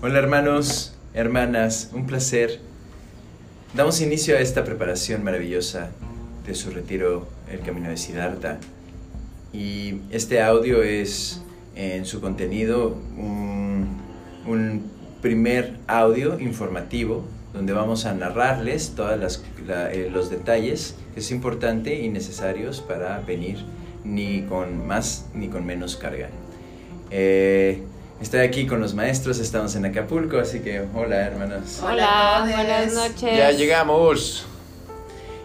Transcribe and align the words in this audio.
Hola 0.00 0.20
hermanos, 0.20 0.94
hermanas, 1.12 1.90
un 1.92 2.06
placer. 2.06 2.60
Damos 3.74 4.00
inicio 4.00 4.36
a 4.36 4.38
esta 4.38 4.62
preparación 4.62 5.24
maravillosa 5.24 5.90
de 6.46 6.54
su 6.54 6.70
retiro 6.70 7.26
El 7.50 7.58
Camino 7.62 7.90
de 7.90 7.96
Siddhartha. 7.96 8.58
Y 9.52 9.96
este 10.12 10.40
audio 10.40 10.84
es 10.84 11.42
en 11.74 12.06
su 12.06 12.20
contenido 12.20 12.96
un, 13.16 14.88
primer 15.20 15.74
audio 15.88 16.38
informativo 16.38 17.24
donde 17.52 17.72
vamos 17.72 18.06
a 18.06 18.14
narrarles 18.14 18.94
todos 18.94 19.42
eh, 19.68 20.10
los 20.12 20.30
detalles 20.30 20.94
que 21.12 21.18
es 21.18 21.32
importante 21.32 22.00
y 22.00 22.08
necesarios 22.08 22.80
para 22.80 23.18
venir 23.18 23.64
ni 24.04 24.42
con 24.42 24.86
más 24.86 25.26
ni 25.34 25.48
con 25.48 25.66
menos 25.66 25.96
carga. 25.96 26.28
Eh, 27.10 27.82
estoy 28.20 28.40
aquí 28.40 28.66
con 28.66 28.80
los 28.80 28.94
maestros, 28.94 29.38
estamos 29.38 29.74
en 29.76 29.86
Acapulco, 29.86 30.38
así 30.38 30.60
que 30.60 30.84
hola 30.94 31.16
hermanos. 31.26 31.80
Hola, 31.82 32.40
buenas 32.44 32.92
noches. 32.92 33.36
Ya 33.36 33.50
llegamos. 33.52 34.46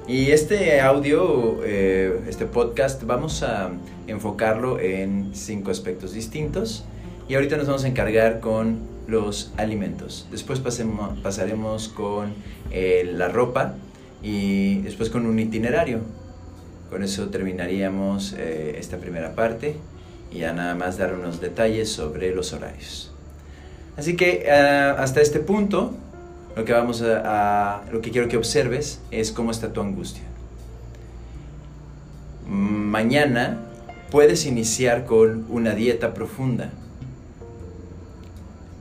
Y 0.07 0.31
este 0.31 0.81
audio, 0.81 1.59
eh, 1.63 2.21
este 2.27 2.45
podcast, 2.45 3.03
vamos 3.03 3.41
a 3.43 3.71
enfocarlo 4.07 4.79
en 4.79 5.31
cinco 5.33 5.71
aspectos 5.71 6.13
distintos. 6.13 6.83
Y 7.29 7.35
ahorita 7.35 7.55
nos 7.55 7.67
vamos 7.67 7.85
a 7.85 7.87
encargar 7.87 8.41
con 8.41 8.79
los 9.07 9.53
alimentos. 9.55 10.27
Después 10.29 10.59
pasemos, 10.59 11.17
pasaremos 11.19 11.87
con 11.87 12.33
eh, 12.71 13.09
la 13.13 13.29
ropa 13.29 13.75
y 14.21 14.81
después 14.81 15.09
con 15.09 15.25
un 15.25 15.39
itinerario. 15.39 16.01
Con 16.89 17.03
eso 17.03 17.29
terminaríamos 17.29 18.33
eh, 18.37 18.75
esta 18.77 18.97
primera 18.97 19.35
parte 19.35 19.77
y 20.33 20.39
ya 20.39 20.53
nada 20.53 20.75
más 20.75 20.97
dar 20.97 21.13
unos 21.13 21.41
detalles 21.41 21.91
sobre 21.91 22.33
los 22.33 22.53
horarios. 22.53 23.11
Así 23.97 24.15
que 24.15 24.49
ah, 24.49 24.95
hasta 24.99 25.21
este 25.21 25.39
punto 25.39 25.93
lo 26.55 26.65
que 26.65 26.73
vamos 26.73 27.01
a, 27.01 27.83
lo 27.91 28.01
que 28.01 28.11
quiero 28.11 28.27
que 28.27 28.37
observes 28.37 28.99
es 29.11 29.31
cómo 29.31 29.51
está 29.51 29.73
tu 29.73 29.81
angustia. 29.81 30.23
Mañana 32.47 33.59
puedes 34.11 34.45
iniciar 34.45 35.05
con 35.05 35.45
una 35.49 35.73
dieta 35.73 36.13
profunda 36.13 36.71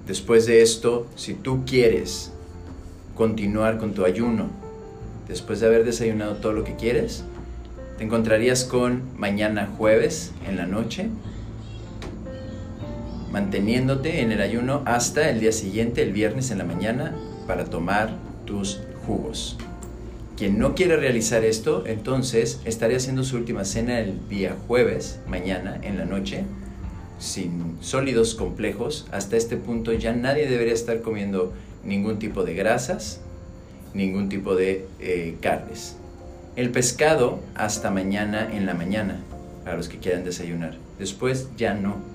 Después 0.07 0.47
de 0.47 0.63
esto, 0.63 1.07
si 1.15 1.33
tú 1.33 1.63
quieres 1.65 2.33
continuar 3.15 3.79
con 3.79 3.95
tu 3.95 4.05
ayuno, 4.05 4.49
después 5.29 5.61
de 5.61 5.67
haber 5.67 5.85
desayunado 5.85 6.35
todo 6.35 6.53
lo 6.53 6.65
que 6.65 6.75
quieres, 6.75 7.23
te 7.99 8.05
encontrarías 8.05 8.65
con 8.65 9.03
mañana 9.17 9.71
jueves 9.79 10.33
en 10.49 10.57
la 10.57 10.67
noche, 10.67 11.09
manteniéndote 13.33 14.21
en 14.21 14.31
el 14.31 14.41
ayuno 14.41 14.83
hasta 14.85 15.31
el 15.31 15.41
día 15.41 15.53
siguiente, 15.53 16.03
el 16.03 16.13
viernes 16.13 16.51
en 16.51 16.59
la 16.59 16.65
mañana, 16.65 17.17
para 17.47 17.65
tomar 17.65 18.15
tus 18.45 18.81
jugos. 19.07 19.57
Quien 20.37 20.59
no 20.59 20.75
quiere 20.75 20.97
realizar 20.97 21.45
esto, 21.45 21.85
entonces 21.87 22.61
estaría 22.65 22.99
haciendo 22.99 23.25
su 23.25 23.37
última 23.37 23.65
cena 23.65 24.01
el 24.01 24.29
día 24.29 24.57
jueves, 24.67 25.21
mañana 25.27 25.79
en 25.83 25.99
la 25.99 26.05
noche, 26.05 26.45
sin 27.19 27.77
sólidos 27.81 28.35
complejos, 28.35 29.07
hasta 29.13 29.37
este 29.37 29.57
punto 29.57 29.93
ya 29.93 30.13
nadie 30.13 30.49
debería 30.49 30.75
estar 30.75 31.01
comiendo 31.01 31.53
ningún 31.85 32.19
tipo 32.19 32.45
de 32.45 32.55
grasas, 32.55 33.21
ningún 33.95 34.29
tipo 34.29 34.55
de 34.55 34.87
eh, 35.01 35.37
carnes. 35.41 35.97
El 36.57 36.71
pescado 36.71 37.41
hasta 37.55 37.91
mañana 37.91 38.49
en 38.53 38.67
la 38.67 38.75
mañana, 38.75 39.21
para 39.65 39.77
los 39.77 39.89
que 39.89 39.99
quieran 39.99 40.25
desayunar. 40.25 40.77
Después 40.99 41.49
ya 41.57 41.75
no. 41.75 42.12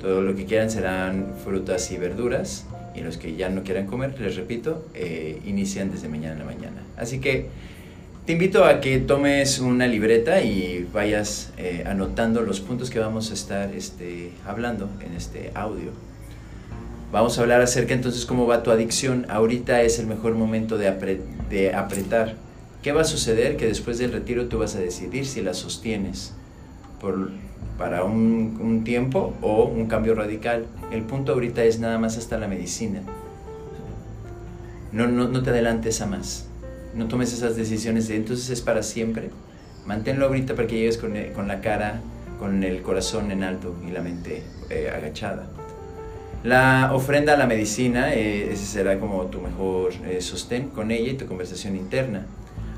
Todo 0.00 0.22
lo 0.22 0.34
que 0.34 0.44
quieran 0.44 0.70
serán 0.70 1.34
frutas 1.44 1.90
y 1.90 1.98
verduras. 1.98 2.66
Y 2.94 3.00
los 3.00 3.16
que 3.16 3.36
ya 3.36 3.48
no 3.48 3.62
quieran 3.62 3.86
comer, 3.86 4.18
les 4.20 4.36
repito, 4.36 4.84
eh, 4.94 5.40
inician 5.46 5.90
desde 5.90 6.08
mañana 6.08 6.32
en 6.32 6.38
la 6.40 6.44
mañana. 6.44 6.82
Así 6.96 7.20
que 7.20 7.46
te 8.28 8.32
invito 8.32 8.66
a 8.66 8.80
que 8.80 8.98
tomes 8.98 9.58
una 9.58 9.86
libreta 9.86 10.42
y 10.42 10.86
vayas 10.92 11.50
eh, 11.56 11.84
anotando 11.86 12.42
los 12.42 12.60
puntos 12.60 12.90
que 12.90 12.98
vamos 12.98 13.30
a 13.30 13.34
estar 13.34 13.74
este, 13.74 14.32
hablando 14.46 14.90
en 15.00 15.14
este 15.14 15.50
audio. 15.54 15.92
Vamos 17.10 17.38
a 17.38 17.40
hablar 17.40 17.62
acerca 17.62 17.94
entonces 17.94 18.26
cómo 18.26 18.46
va 18.46 18.62
tu 18.62 18.70
adicción. 18.70 19.24
Ahorita 19.30 19.80
es 19.80 19.98
el 19.98 20.06
mejor 20.06 20.34
momento 20.34 20.76
de, 20.76 20.88
apretar. 21.74 22.34
¿Qué 22.82 22.92
va 22.92 23.00
a 23.00 23.04
suceder? 23.04 23.56
Que 23.56 23.66
después 23.66 23.96
del 23.96 24.12
retiro 24.12 24.46
tú 24.48 24.58
vas 24.58 24.76
a 24.76 24.80
decidir 24.80 25.24
si 25.24 25.40
la 25.40 25.54
sostienes 25.54 26.34
para 27.76 28.04
un, 28.04 28.58
un 28.60 28.84
tiempo 28.84 29.34
o 29.42 29.64
un 29.64 29.86
cambio 29.86 30.14
radical. 30.14 30.66
El 30.90 31.02
punto 31.02 31.32
ahorita 31.32 31.64
es 31.64 31.78
nada 31.78 31.98
más 31.98 32.16
hasta 32.16 32.38
la 32.38 32.48
medicina. 32.48 33.02
No, 34.92 35.06
no, 35.06 35.28
no 35.28 35.42
te 35.42 35.50
adelantes 35.50 36.00
a 36.00 36.06
más 36.06 36.48
no 36.94 37.06
tomes 37.06 37.32
esas 37.32 37.56
decisiones 37.56 38.08
de 38.08 38.16
entonces 38.16 38.50
es 38.50 38.60
para 38.60 38.82
siempre. 38.82 39.30
Manténlo 39.86 40.26
ahorita 40.26 40.54
para 40.54 40.66
que 40.66 40.76
llegues 40.76 40.98
con, 40.98 41.16
eh, 41.16 41.32
con 41.34 41.48
la 41.48 41.60
cara, 41.60 42.00
con 42.38 42.62
el 42.62 42.82
corazón 42.82 43.30
en 43.30 43.42
alto 43.42 43.74
y 43.86 43.90
la 43.90 44.02
mente 44.02 44.42
eh, 44.68 44.90
agachada. 44.94 45.46
La 46.44 46.90
ofrenda 46.92 47.34
a 47.34 47.36
la 47.36 47.46
medicina, 47.46 48.14
eh, 48.14 48.52
ese 48.52 48.64
será 48.64 48.98
como 49.00 49.24
tu 49.26 49.40
mejor 49.40 49.92
sostén 50.20 50.68
con 50.68 50.90
ella 50.90 51.12
y 51.12 51.14
tu 51.14 51.26
conversación 51.26 51.76
interna. 51.76 52.26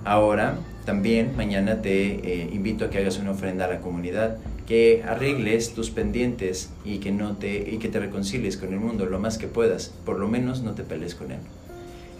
Ahora, 0.04 0.54
también 0.86 1.36
mañana 1.36 1.82
te 1.82 2.48
invito 2.52 2.86
a 2.86 2.90
que 2.90 2.98
hagas 2.98 3.18
una 3.18 3.32
ofrenda 3.32 3.66
a 3.66 3.68
la 3.68 3.80
comunidad, 3.80 4.38
que 4.70 5.02
arregles 5.04 5.74
tus 5.74 5.90
pendientes 5.90 6.70
y 6.84 6.98
que, 6.98 7.10
no 7.10 7.36
te, 7.36 7.72
y 7.72 7.78
que 7.78 7.88
te 7.88 7.98
reconcilies 7.98 8.56
con 8.56 8.72
el 8.72 8.78
mundo 8.78 9.04
lo 9.04 9.18
más 9.18 9.36
que 9.36 9.48
puedas. 9.48 9.92
Por 10.06 10.20
lo 10.20 10.28
menos 10.28 10.62
no 10.62 10.74
te 10.74 10.84
pelees 10.84 11.16
con 11.16 11.32
él. 11.32 11.40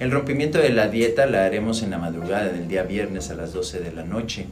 El 0.00 0.10
rompimiento 0.10 0.58
de 0.58 0.70
la 0.70 0.88
dieta 0.88 1.26
la 1.26 1.44
haremos 1.44 1.84
en 1.84 1.90
la 1.90 1.98
madrugada 1.98 2.48
del 2.48 2.66
día 2.66 2.82
viernes 2.82 3.30
a 3.30 3.36
las 3.36 3.52
12 3.52 3.78
de 3.78 3.92
la 3.92 4.02
noche. 4.02 4.46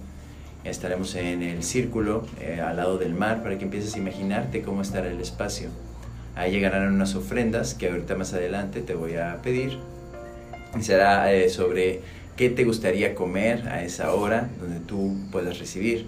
Estaremos 0.62 1.16
en 1.16 1.42
el 1.42 1.64
círculo 1.64 2.24
eh, 2.40 2.60
al 2.60 2.76
lado 2.76 2.98
del 2.98 3.14
mar 3.14 3.42
para 3.42 3.58
que 3.58 3.64
empieces 3.64 3.96
a 3.96 3.98
imaginarte 3.98 4.62
cómo 4.62 4.82
estará 4.82 5.10
el 5.10 5.20
espacio. 5.20 5.68
Ahí 6.36 6.52
llegarán 6.52 6.94
unas 6.94 7.16
ofrendas 7.16 7.74
que 7.74 7.88
ahorita 7.88 8.14
más 8.14 8.32
adelante 8.32 8.80
te 8.80 8.94
voy 8.94 9.16
a 9.16 9.42
pedir. 9.42 9.76
será 10.80 11.32
eh, 11.32 11.48
sobre 11.48 12.02
qué 12.36 12.48
te 12.48 12.62
gustaría 12.62 13.16
comer 13.16 13.68
a 13.68 13.82
esa 13.82 14.14
hora 14.14 14.48
donde 14.60 14.78
tú 14.78 15.16
puedas 15.32 15.58
recibir. 15.58 16.06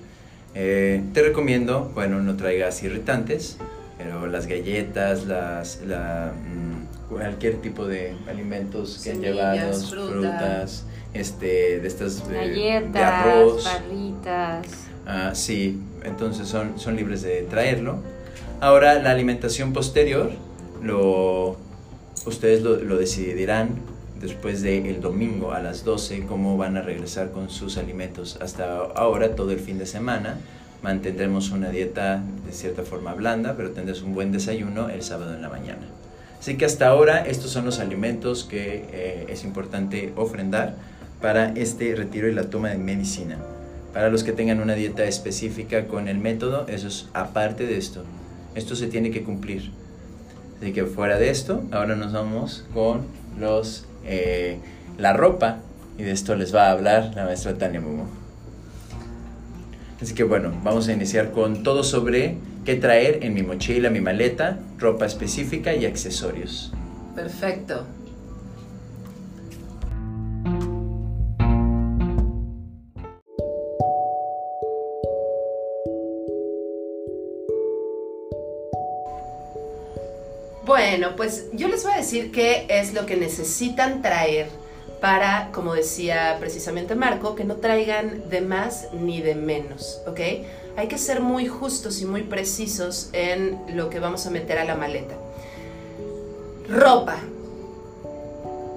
Eh, 0.54 1.02
te 1.14 1.22
recomiendo, 1.22 1.90
bueno, 1.94 2.20
no 2.20 2.36
traigas 2.36 2.82
irritantes, 2.82 3.56
pero 3.98 4.26
las 4.26 4.46
galletas, 4.46 5.26
las, 5.26 5.80
la, 5.86 6.32
mm, 6.34 7.08
cualquier 7.12 7.56
tipo 7.60 7.86
de 7.86 8.14
alimentos 8.28 9.00
que 9.02 9.10
han 9.12 9.20
llevado, 9.20 9.72
frutas, 9.74 10.84
este, 11.14 11.80
de 11.80 11.88
estas 11.88 12.28
de, 12.28 12.34
Galletas, 12.34 12.92
de 12.92 12.98
arroz. 13.00 13.64
barritas. 13.64 14.66
Ah, 15.06 15.30
sí, 15.34 15.80
entonces 16.04 16.48
son, 16.48 16.78
son 16.78 16.96
libres 16.96 17.22
de 17.22 17.42
traerlo. 17.42 17.98
Ahora 18.60 18.94
la 19.00 19.10
alimentación 19.10 19.72
posterior, 19.72 20.30
lo, 20.82 21.56
ustedes 22.26 22.62
lo, 22.62 22.76
lo 22.76 22.96
decidirán 22.96 23.70
después 24.20 24.62
del 24.62 25.00
domingo 25.00 25.52
a 25.52 25.60
las 25.60 25.84
12 25.84 26.26
cómo 26.26 26.56
van 26.56 26.76
a 26.76 26.82
regresar 26.82 27.30
con 27.30 27.50
sus 27.50 27.78
alimentos. 27.78 28.38
Hasta 28.40 28.80
ahora, 28.94 29.34
todo 29.34 29.50
el 29.50 29.58
fin 29.58 29.78
de 29.78 29.86
semana, 29.86 30.38
mantendremos 30.82 31.50
una 31.50 31.70
dieta 31.70 32.22
de 32.46 32.52
cierta 32.52 32.82
forma 32.82 33.14
blanda, 33.14 33.54
pero 33.56 33.70
tendrás 33.70 34.02
un 34.02 34.14
buen 34.14 34.32
desayuno 34.32 34.88
el 34.88 35.02
sábado 35.02 35.34
en 35.34 35.42
la 35.42 35.48
mañana. 35.48 35.86
Así 36.38 36.56
que 36.56 36.64
hasta 36.64 36.88
ahora 36.88 37.26
estos 37.26 37.50
son 37.50 37.66
los 37.66 37.80
alimentos 37.80 38.44
que 38.44 38.86
eh, 38.92 39.26
es 39.28 39.44
importante 39.44 40.12
ofrendar 40.16 40.74
para 41.20 41.52
este 41.52 41.94
retiro 41.94 42.28
y 42.28 42.32
la 42.32 42.44
toma 42.44 42.70
de 42.70 42.78
medicina. 42.78 43.36
Para 43.92 44.08
los 44.08 44.24
que 44.24 44.32
tengan 44.32 44.60
una 44.60 44.74
dieta 44.74 45.04
específica 45.04 45.86
con 45.86 46.08
el 46.08 46.18
método, 46.18 46.66
eso 46.68 46.88
es 46.88 47.08
aparte 47.12 47.66
de 47.66 47.76
esto. 47.76 48.04
Esto 48.54 48.74
se 48.74 48.86
tiene 48.86 49.10
que 49.10 49.22
cumplir. 49.22 49.70
Así 50.60 50.72
que 50.72 50.84
fuera 50.84 51.18
de 51.18 51.30
esto, 51.30 51.62
ahora 51.72 51.96
nos 51.96 52.12
vamos 52.12 52.64
con 52.72 53.02
los, 53.38 53.84
eh, 54.04 54.58
la 54.98 55.12
ropa 55.12 55.58
y 55.98 56.02
de 56.02 56.12
esto 56.12 56.34
les 56.34 56.54
va 56.54 56.68
a 56.68 56.70
hablar 56.72 57.12
la 57.14 57.24
maestra 57.24 57.54
Tania 57.54 57.80
Momo. 57.80 58.06
Así 60.00 60.14
que 60.14 60.24
bueno, 60.24 60.52
vamos 60.64 60.88
a 60.88 60.92
iniciar 60.92 61.30
con 61.30 61.62
todo 61.62 61.84
sobre 61.84 62.36
qué 62.64 62.76
traer 62.76 63.22
en 63.22 63.34
mi 63.34 63.42
mochila, 63.42 63.90
mi 63.90 64.00
maleta, 64.00 64.58
ropa 64.78 65.04
específica 65.04 65.74
y 65.74 65.84
accesorios. 65.84 66.72
Perfecto. 67.14 67.84
Bueno, 80.70 81.16
pues 81.16 81.46
yo 81.52 81.66
les 81.66 81.82
voy 81.82 81.94
a 81.94 81.96
decir 81.96 82.30
qué 82.30 82.64
es 82.68 82.94
lo 82.94 83.04
que 83.04 83.16
necesitan 83.16 84.02
traer 84.02 84.48
para, 85.00 85.50
como 85.50 85.74
decía 85.74 86.36
precisamente 86.38 86.94
Marco, 86.94 87.34
que 87.34 87.42
no 87.42 87.56
traigan 87.56 88.30
de 88.30 88.40
más 88.40 88.86
ni 88.92 89.20
de 89.20 89.34
menos, 89.34 90.00
¿ok? 90.06 90.20
Hay 90.76 90.86
que 90.86 90.96
ser 90.96 91.22
muy 91.22 91.48
justos 91.48 92.00
y 92.00 92.04
muy 92.04 92.22
precisos 92.22 93.10
en 93.12 93.60
lo 93.76 93.90
que 93.90 93.98
vamos 93.98 94.26
a 94.26 94.30
meter 94.30 94.58
a 94.58 94.64
la 94.64 94.76
maleta. 94.76 95.16
Ropa. 96.68 97.16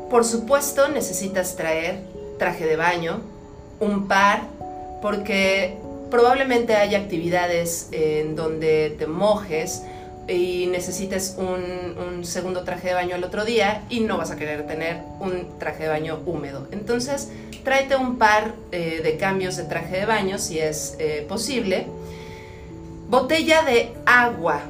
Por 0.10 0.26
supuesto 0.26 0.88
necesitas 0.88 1.56
traer 1.56 2.00
traje 2.40 2.66
de 2.66 2.76
baño, 2.76 3.22
un 3.80 4.08
par, 4.08 4.48
porque 5.00 5.78
probablemente 6.10 6.76
haya 6.76 6.98
actividades 6.98 7.90
en 7.92 8.36
donde 8.36 8.96
te 8.98 9.06
mojes 9.06 9.84
y 10.28 10.68
necesites 10.68 11.38
un, 11.38 12.24
segundo 12.24 12.64
traje 12.64 12.90
de 12.90 12.94
baño 12.94 13.16
el 13.16 13.24
otro 13.24 13.44
día 13.44 13.84
y 13.90 14.00
no 14.00 14.18
vas 14.18 14.32
a 14.32 14.38
querer 14.38 14.66
tener 14.66 15.02
un 15.20 15.60
traje 15.60 15.84
de 15.84 15.90
baño 15.90 16.22
húmedo. 16.26 16.68
Entonces, 16.72 17.30
tráete 17.64 17.96
un 17.98 18.18
par 18.18 18.54
eh, 18.72 19.02
de 19.04 19.18
cambios 19.18 19.58
de 19.58 19.64
traje 19.64 20.00
de 20.00 20.06
baño 20.06 20.38
si 20.38 20.60
es 20.60 20.96
eh, 21.00 21.26
posible. 21.28 21.88
Botella 23.10 23.64
de 23.64 23.92
agua. 24.06 24.62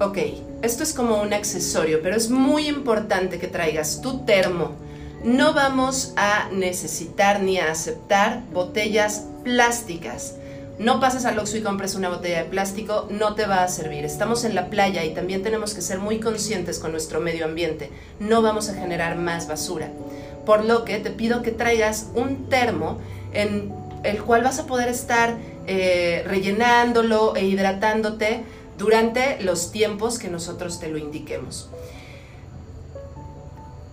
Ok, 0.00 0.18
esto 0.62 0.82
es 0.82 0.92
como 0.92 1.20
un 1.20 1.32
accesorio, 1.32 2.00
pero 2.02 2.16
es 2.16 2.30
muy 2.30 2.68
importante 2.68 3.38
que 3.38 3.48
traigas 3.48 4.00
tu 4.00 4.24
termo. 4.24 4.72
No 5.24 5.52
vamos 5.52 6.12
a 6.16 6.48
necesitar 6.52 7.42
ni 7.42 7.58
a 7.58 7.70
aceptar 7.70 8.42
botellas 8.52 9.26
plásticas 9.42 10.36
no 10.78 10.98
pases 10.98 11.24
al 11.24 11.38
Oxxo 11.38 11.58
y 11.58 11.62
compres 11.62 11.94
una 11.94 12.08
botella 12.08 12.38
de 12.38 12.50
plástico, 12.50 13.06
no 13.08 13.34
te 13.34 13.46
va 13.46 13.62
a 13.62 13.68
servir. 13.68 14.04
Estamos 14.04 14.44
en 14.44 14.54
la 14.54 14.70
playa 14.70 15.04
y 15.04 15.14
también 15.14 15.42
tenemos 15.42 15.72
que 15.72 15.82
ser 15.82 15.98
muy 15.98 16.18
conscientes 16.18 16.80
con 16.80 16.90
nuestro 16.90 17.20
medio 17.20 17.44
ambiente. 17.44 17.90
No 18.18 18.42
vamos 18.42 18.68
a 18.68 18.74
generar 18.74 19.16
más 19.16 19.46
basura. 19.46 19.90
Por 20.44 20.64
lo 20.64 20.84
que 20.84 20.98
te 20.98 21.10
pido 21.10 21.42
que 21.42 21.52
traigas 21.52 22.08
un 22.14 22.48
termo 22.48 22.98
en 23.32 23.72
el 24.02 24.22
cual 24.22 24.42
vas 24.42 24.58
a 24.58 24.66
poder 24.66 24.88
estar 24.88 25.36
eh, 25.66 26.24
rellenándolo 26.26 27.36
e 27.36 27.44
hidratándote 27.44 28.42
durante 28.76 29.40
los 29.42 29.70
tiempos 29.70 30.18
que 30.18 30.28
nosotros 30.28 30.80
te 30.80 30.88
lo 30.88 30.98
indiquemos. 30.98 31.70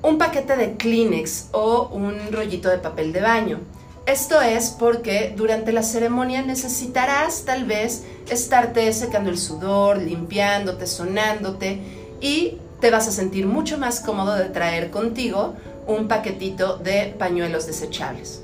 Un 0.02 0.18
paquete 0.18 0.58
de 0.58 0.78
Kleenex 0.78 1.50
o 1.52 1.90
un 1.94 2.32
rollito 2.32 2.70
de 2.70 2.80
papel 2.80 3.14
de 3.14 3.22
baño. 3.22 3.60
Esto 4.08 4.42
es 4.42 4.72
porque 4.72 5.34
durante 5.38 5.72
la 5.72 5.84
ceremonia 5.84 6.42
necesitarás 6.42 7.46
tal 7.46 7.66
vez 7.66 8.04
estarte 8.30 8.92
secando 8.94 9.30
el 9.30 9.38
sudor, 9.38 10.00
limpiándote, 10.00 10.88
sonándote 10.88 11.80
y 12.20 12.58
te 12.80 12.90
vas 12.90 13.08
a 13.08 13.12
sentir 13.12 13.46
mucho 13.46 13.78
más 13.78 14.00
cómodo 14.00 14.36
de 14.36 14.46
traer 14.46 14.90
contigo 14.90 15.54
un 15.86 16.08
paquetito 16.08 16.78
de 16.78 17.14
pañuelos 17.18 17.68
desechables. 17.68 18.42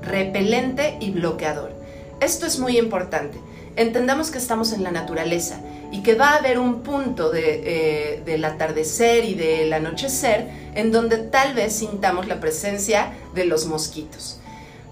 Repelente 0.00 0.96
y 1.00 1.10
bloqueador. 1.10 1.72
Esto 2.20 2.46
es 2.46 2.58
muy 2.58 2.78
importante. 2.78 3.38
Entendamos 3.76 4.30
que 4.30 4.38
estamos 4.38 4.72
en 4.72 4.82
la 4.82 4.90
naturaleza 4.90 5.60
y 5.90 6.02
que 6.02 6.14
va 6.14 6.30
a 6.30 6.36
haber 6.36 6.58
un 6.58 6.80
punto 6.82 7.30
de, 7.30 8.14
eh, 8.16 8.22
del 8.24 8.44
atardecer 8.44 9.26
y 9.26 9.34
del 9.34 9.72
anochecer 9.72 10.48
en 10.74 10.92
donde 10.92 11.18
tal 11.18 11.54
vez 11.54 11.74
sintamos 11.74 12.26
la 12.26 12.40
presencia 12.40 13.12
de 13.34 13.44
los 13.44 13.66
mosquitos. 13.66 14.38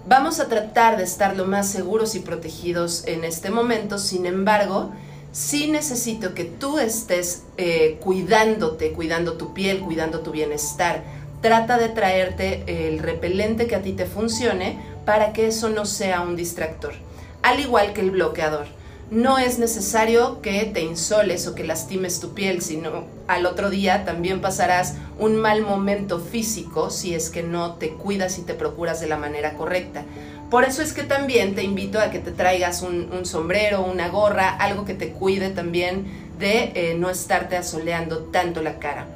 Vamos 0.07 0.41
a 0.41 0.49
tratar 0.49 0.97
de 0.97 1.05
estar 1.05 1.37
lo 1.37 1.45
más 1.45 1.69
seguros 1.69 2.15
y 2.15 2.21
protegidos 2.21 3.05
en 3.07 3.23
este 3.23 3.51
momento, 3.51 3.99
sin 3.99 4.25
embargo, 4.25 4.93
sí 5.31 5.71
necesito 5.71 6.35
que 6.35 6.45
tú 6.45 6.79
estés 6.79 7.43
eh, 7.59 7.99
cuidándote, 8.01 8.93
cuidando 8.93 9.35
tu 9.35 9.53
piel, 9.53 9.81
cuidando 9.81 10.21
tu 10.21 10.31
bienestar. 10.31 11.03
Trata 11.43 11.79
de 11.79 11.91
traerte 11.91 12.89
el 12.89 12.99
repelente 12.99 13.67
que 13.67 13.77
a 13.77 13.83
ti 13.83 13.93
te 13.93 14.07
funcione 14.07 14.79
para 15.05 15.33
que 15.33 15.49
eso 15.49 15.69
no 15.69 15.85
sea 15.85 16.23
un 16.23 16.35
distractor, 16.35 16.95
al 17.43 17.61
igual 17.61 17.93
que 17.93 18.01
el 18.01 18.11
bloqueador 18.11 18.80
no 19.11 19.39
es 19.39 19.59
necesario 19.59 20.41
que 20.41 20.65
te 20.67 20.83
insoles 20.83 21.47
o 21.49 21.55
que 21.55 21.65
lastimes 21.65 22.21
tu 22.21 22.33
piel, 22.33 22.63
sino 22.63 23.05
al 23.27 23.45
otro 23.45 23.69
día 23.69 24.05
también 24.05 24.41
pasarás 24.41 24.95
un 25.19 25.37
mal 25.37 25.63
momento 25.63 26.21
físico 26.21 26.91
si 26.91 27.15
es 27.15 27.29
que 27.29 27.43
no 27.43 27.75
te 27.75 27.91
cuidas 27.91 28.39
y 28.39 28.43
te 28.43 28.55
procuras 28.55 29.01
de 29.01 29.09
la 29.09 29.17
manera 29.17 29.55
correcta. 29.55 30.05
Por 30.49 30.65
eso 30.65 30.83
es 30.83 30.93
que 30.93 31.03
también 31.03 31.55
te 31.55 31.63
invito 31.63 31.99
a 32.01 32.11
que 32.11 32.21
te 32.21 32.31
traigas 32.31 32.83
un, 32.83 33.25
sombrero, 33.25 33.83
una 33.83 34.09
gorra, 34.09 34.57
algo 34.57 34.85
que 34.85 34.95
te 34.95 35.11
cuide 35.11 35.51
también 35.51 36.07
de 36.39 36.73
eh, 36.75 36.97
no 36.97 37.11
estarte 37.11 37.57
asoleando 37.57 38.19
tanto 38.33 38.63
la 38.63 38.79
cara. 38.79 39.07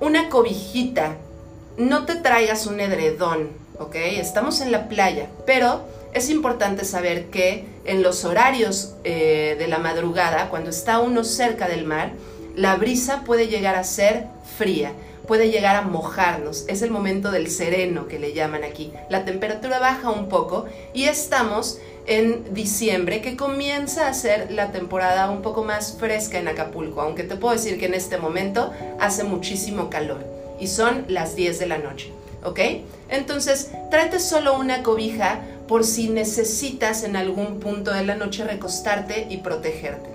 Una 0.00 0.28
cobijita, 0.28 1.16
no 1.76 2.04
te 2.06 2.16
traigas 2.16 2.66
un 2.66 2.80
edredón, 2.80 3.50
¿ok? 3.78 3.94
Estamos 3.94 4.60
en 4.60 4.72
la 4.72 4.88
playa, 4.88 5.28
pero 5.46 5.82
es 6.12 6.30
importante 6.30 6.84
saber 6.84 7.26
que 7.26 7.64
en 7.84 8.02
los 8.02 8.24
horarios 8.24 8.94
eh, 9.04 9.56
de 9.58 9.66
la 9.66 9.78
madrugada, 9.78 10.48
cuando 10.50 10.70
está 10.70 11.00
uno 11.00 11.24
cerca 11.24 11.68
del 11.68 11.84
mar, 11.84 12.12
la 12.54 12.76
brisa 12.76 13.22
puede 13.24 13.48
llegar 13.48 13.76
a 13.76 13.84
ser 13.84 14.26
fría, 14.58 14.92
puede 15.26 15.50
llegar 15.50 15.76
a 15.76 15.82
mojarnos. 15.82 16.64
Es 16.68 16.82
el 16.82 16.90
momento 16.90 17.30
del 17.30 17.50
sereno 17.50 18.08
que 18.08 18.18
le 18.18 18.34
llaman 18.34 18.62
aquí. 18.64 18.92
La 19.08 19.24
temperatura 19.24 19.78
baja 19.78 20.10
un 20.10 20.28
poco 20.28 20.66
y 20.92 21.04
estamos 21.04 21.78
en 22.06 22.52
diciembre, 22.52 23.22
que 23.22 23.36
comienza 23.36 24.08
a 24.08 24.14
ser 24.14 24.50
la 24.50 24.72
temporada 24.72 25.30
un 25.30 25.40
poco 25.40 25.64
más 25.64 25.96
fresca 25.98 26.38
en 26.38 26.48
Acapulco, 26.48 27.00
aunque 27.00 27.22
te 27.22 27.36
puedo 27.36 27.54
decir 27.54 27.78
que 27.78 27.86
en 27.86 27.94
este 27.94 28.18
momento 28.18 28.72
hace 29.00 29.24
muchísimo 29.24 29.88
calor 29.88 30.24
y 30.60 30.66
son 30.66 31.04
las 31.08 31.36
10 31.36 31.60
de 31.60 31.66
la 31.66 31.78
noche, 31.78 32.12
¿ok? 32.44 32.58
Entonces, 33.08 33.70
tráete 33.90 34.18
solo 34.18 34.58
una 34.58 34.82
cobija 34.82 35.40
por 35.68 35.84
si 35.84 36.08
necesitas 36.08 37.04
en 37.04 37.16
algún 37.16 37.60
punto 37.60 37.92
de 37.92 38.04
la 38.04 38.16
noche 38.16 38.44
recostarte 38.44 39.26
y 39.30 39.38
protegerte. 39.38 40.10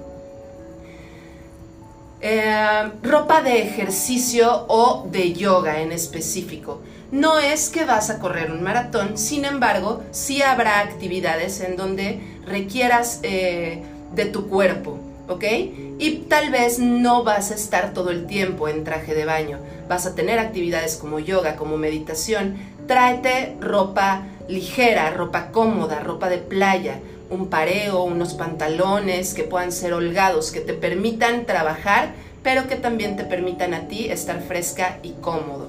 Eh, 2.20 2.92
ropa 3.04 3.42
de 3.42 3.62
ejercicio 3.62 4.66
o 4.68 5.08
de 5.12 5.34
yoga 5.34 5.82
en 5.82 5.92
específico. 5.92 6.82
No 7.12 7.40
es 7.40 7.70
que 7.70 7.86
vas 7.86 8.10
a 8.10 8.20
correr 8.20 8.52
un 8.52 8.64
maratón, 8.64 9.18
sin 9.18 9.46
embargo, 9.46 10.04
sí 10.12 10.42
habrá 10.42 10.80
actividades 10.80 11.62
en 11.62 11.78
donde 11.78 12.20
requieras 12.46 13.20
eh, 13.24 13.84
de 14.14 14.26
tu 14.26 14.50
cuerpo, 14.50 15.00
¿ok? 15.30 15.44
Y 16.00 16.26
tal 16.28 16.50
vez 16.50 16.80
no 16.80 17.24
vas 17.24 17.52
a 17.52 17.56
estar 17.56 17.94
todo 17.94 18.10
el 18.10 18.26
tiempo 18.26 18.68
en 18.68 18.84
traje 18.84 19.14
de 19.14 19.26
baño. 19.26 19.60
Vas 19.88 20.06
a 20.06 20.16
tener 20.16 20.40
actividades 20.40 20.98
como 20.98 21.20
yoga, 21.20 21.56
como 21.56 21.78
meditación. 21.78 22.58
Tráete 22.88 23.56
ropa 23.62 24.26
ligera, 24.48 25.10
ropa 25.12 25.52
cómoda, 25.52 26.00
ropa 26.00 26.30
de 26.30 26.38
playa, 26.38 27.00
un 27.30 27.48
pareo, 27.48 28.04
unos 28.04 28.34
pantalones 28.34 29.34
que 29.34 29.44
puedan 29.44 29.72
ser 29.72 29.94
holgados, 29.94 30.52
que 30.52 30.62
te 30.62 30.74
permitan 30.74 31.46
trabajar, 31.46 32.14
pero 32.44 32.68
que 32.68 32.76
también 32.76 33.18
te 33.18 33.26
permitan 33.26 33.74
a 33.74 33.88
ti 33.88 34.10
estar 34.10 34.42
fresca 34.42 35.00
y 35.04 35.12
cómodo. 35.14 35.68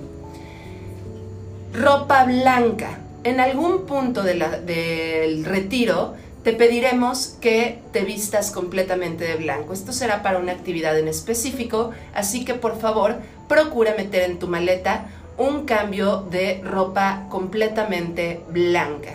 Ropa 1.72 2.24
blanca. 2.24 2.98
En 3.24 3.40
algún 3.40 3.84
punto 3.84 4.22
del 4.22 5.44
retiro 5.44 6.14
te 6.44 6.52
pediremos 6.52 7.36
que 7.40 7.80
te 7.92 8.04
vistas 8.04 8.52
completamente 8.52 9.24
de 9.24 9.34
blanco. 9.34 9.72
Esto 9.72 9.92
será 9.92 10.22
para 10.22 10.38
una 10.38 10.52
actividad 10.52 10.96
en 10.98 11.08
específico, 11.08 11.90
así 12.14 12.44
que 12.44 12.54
por 12.54 12.78
favor 12.78 13.16
procura 13.48 13.94
meter 13.96 14.22
en 14.22 14.38
tu 14.38 14.46
maleta 14.46 15.06
un 15.38 15.64
cambio 15.64 16.26
de 16.30 16.60
ropa 16.64 17.26
completamente 17.30 18.40
blanca. 18.50 19.12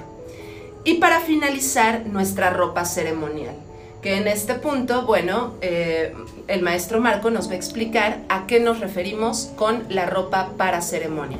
Y 0.86 0.96
para 0.96 1.20
finalizar, 1.20 2.06
nuestra 2.08 2.50
ropa 2.50 2.86
ceremonial, 2.86 3.56
que 4.01 4.18
en 4.18 4.27
este 4.27 4.56
punto, 4.56 5.06
bueno, 5.06 5.53
eh, 5.62 6.13
el 6.48 6.62
maestro 6.62 7.00
Marco 7.00 7.30
nos 7.30 7.48
va 7.48 7.53
a 7.53 7.56
explicar 7.56 8.20
a 8.27 8.48
qué 8.48 8.60
nos 8.60 8.80
referimos 8.80 9.51
con 9.56 9.84
la 9.89 10.06
ropa 10.06 10.50
para 10.58 10.82
ceremonia. 10.82 11.38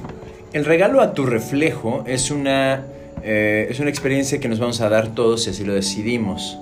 El 0.54 0.66
regalo 0.66 1.02
a 1.02 1.13
tu 1.13 1.25
reflejo 1.25 2.04
es 2.06 2.32
una, 2.32 2.86
eh, 3.22 3.68
es 3.70 3.80
una 3.80 3.90
experiencia 3.90 4.40
que 4.40 4.48
nos 4.48 4.60
vamos 4.60 4.80
a 4.82 4.90
dar 4.90 5.10
todos 5.10 5.44
si 5.44 5.50
así 5.50 5.66
lo 5.66 5.74
decidimos. 5.74 6.58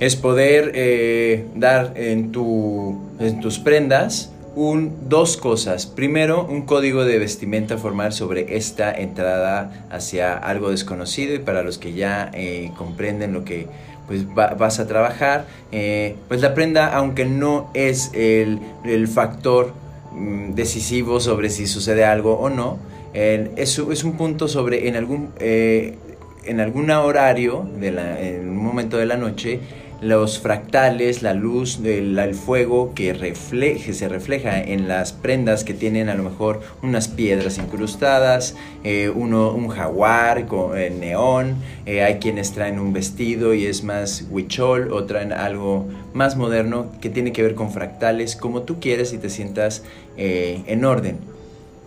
Es 0.00 0.16
poder 0.16 0.72
eh, 0.74 1.46
dar 1.54 1.92
en, 1.96 2.32
tu, 2.32 2.98
en 3.18 3.40
tus 3.40 3.58
prendas 3.58 4.30
un, 4.54 5.08
dos 5.08 5.36
cosas. 5.36 5.86
Primero, 5.86 6.46
un 6.46 6.62
código 6.62 7.04
de 7.04 7.18
vestimenta 7.18 7.78
formal 7.78 8.12
sobre 8.12 8.56
esta 8.56 8.92
entrada 8.92 9.86
hacia 9.90 10.36
algo 10.36 10.70
desconocido 10.70 11.34
y 11.34 11.38
para 11.38 11.62
los 11.62 11.78
que 11.78 11.92
ya 11.92 12.30
eh, 12.34 12.70
comprenden 12.76 13.32
lo 13.32 13.44
que 13.44 13.66
pues 14.06 14.26
vas 14.34 14.80
a 14.80 14.86
trabajar, 14.86 15.46
eh, 15.72 16.16
pues 16.28 16.42
la 16.42 16.52
prenda, 16.52 16.94
aunque 16.94 17.24
no 17.24 17.70
es 17.72 18.10
el, 18.12 18.60
factor 19.08 19.72
mm, 20.12 20.52
decisivo 20.52 21.20
sobre 21.20 21.48
si 21.48 21.66
sucede 21.66 22.04
algo 22.04 22.34
o 22.34 22.50
no, 22.50 22.78
es, 23.14 23.78
un 23.78 24.12
punto 24.16 24.48
sobre 24.48 24.88
en 24.88 24.96
algún, 24.96 25.30
eh, 25.38 25.96
en 26.44 26.60
algún 26.60 26.90
horario, 26.90 27.66
de 27.80 27.88
en 27.88 28.50
un 28.50 28.62
momento 28.62 28.98
de 28.98 29.06
la 29.06 29.16
noche, 29.16 29.60
los 30.04 30.38
fractales, 30.38 31.22
la 31.22 31.32
luz, 31.32 31.80
el, 31.82 32.34
fuego 32.34 32.92
que, 32.94 33.14
refleje, 33.14 33.94
se 33.94 34.08
refleja 34.08 34.60
en 34.60 34.86
las 34.86 35.12
prendas 35.12 35.64
que 35.64 35.72
tienen 35.72 36.10
a 36.10 36.14
lo 36.14 36.22
mejor 36.22 36.60
unas 36.82 37.08
piedras 37.08 37.56
incrustadas, 37.58 38.54
eh, 38.84 39.10
uno, 39.14 39.52
un 39.52 39.68
jaguar 39.68 40.46
con 40.46 40.76
eh, 40.78 40.90
neón, 40.90 41.56
eh, 41.86 42.02
hay 42.02 42.18
quienes 42.18 42.52
traen 42.52 42.78
un 42.78 42.92
vestido 42.92 43.54
y 43.54 43.66
es 43.66 43.82
más 43.82 44.26
huichol 44.30 44.92
o 44.92 45.04
traen 45.04 45.32
algo 45.32 45.86
más 46.12 46.36
moderno 46.36 46.86
que 47.00 47.08
tiene 47.08 47.32
que 47.32 47.42
ver 47.42 47.54
con 47.54 47.70
fractales, 47.72 48.36
como 48.36 48.62
tú 48.62 48.80
quieres 48.80 49.12
y 49.14 49.18
te 49.18 49.30
sientas 49.30 49.82
en 50.16 50.84
orden. 50.84 51.18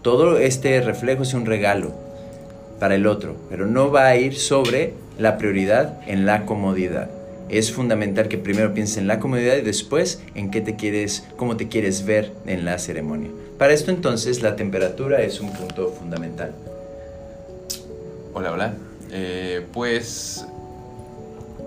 Todo 0.01 0.38
este 0.38 0.81
reflejo 0.81 1.24
es 1.24 1.33
un 1.33 1.45
regalo 1.45 1.93
para 2.79 2.95
el 2.95 3.07
otro, 3.07 3.36
pero 3.50 3.67
no 3.67 3.91
va 3.91 4.07
a 4.07 4.17
ir 4.17 4.36
sobre 4.36 4.93
la 5.17 5.38
prioridad 5.38 6.00
en 6.07 6.25
la 6.25 6.45
comodidad 6.45 7.09
es 7.50 7.72
fundamental 7.72 8.27
que 8.27 8.38
primero 8.38 8.74
pienses 8.74 8.98
en 8.98 9.08
la 9.08 9.20
comodidad 9.20 9.58
y 9.58 9.62
después 9.62 10.22
en 10.36 10.51
qué 10.51 10.62
te 10.62 10.75
quieres, 10.75 11.27
cómo 11.36 11.58
te 11.58 11.68
quieres 11.68 12.06
ver 12.06 12.32
en 12.46 12.66
la 12.66 12.77
ceremonia. 12.77 13.30
Para 13.58 13.74
esto 13.74 13.92
entonces 13.92 14.42
la 14.42 14.56
temperatura 14.56 15.22
es 15.22 15.39
un 15.39 15.51
punto 15.54 15.89
fundamental. 15.89 16.54
Hola, 18.34 18.51
hola. 18.51 18.74
Eh, 19.12 19.66
pues 19.74 20.46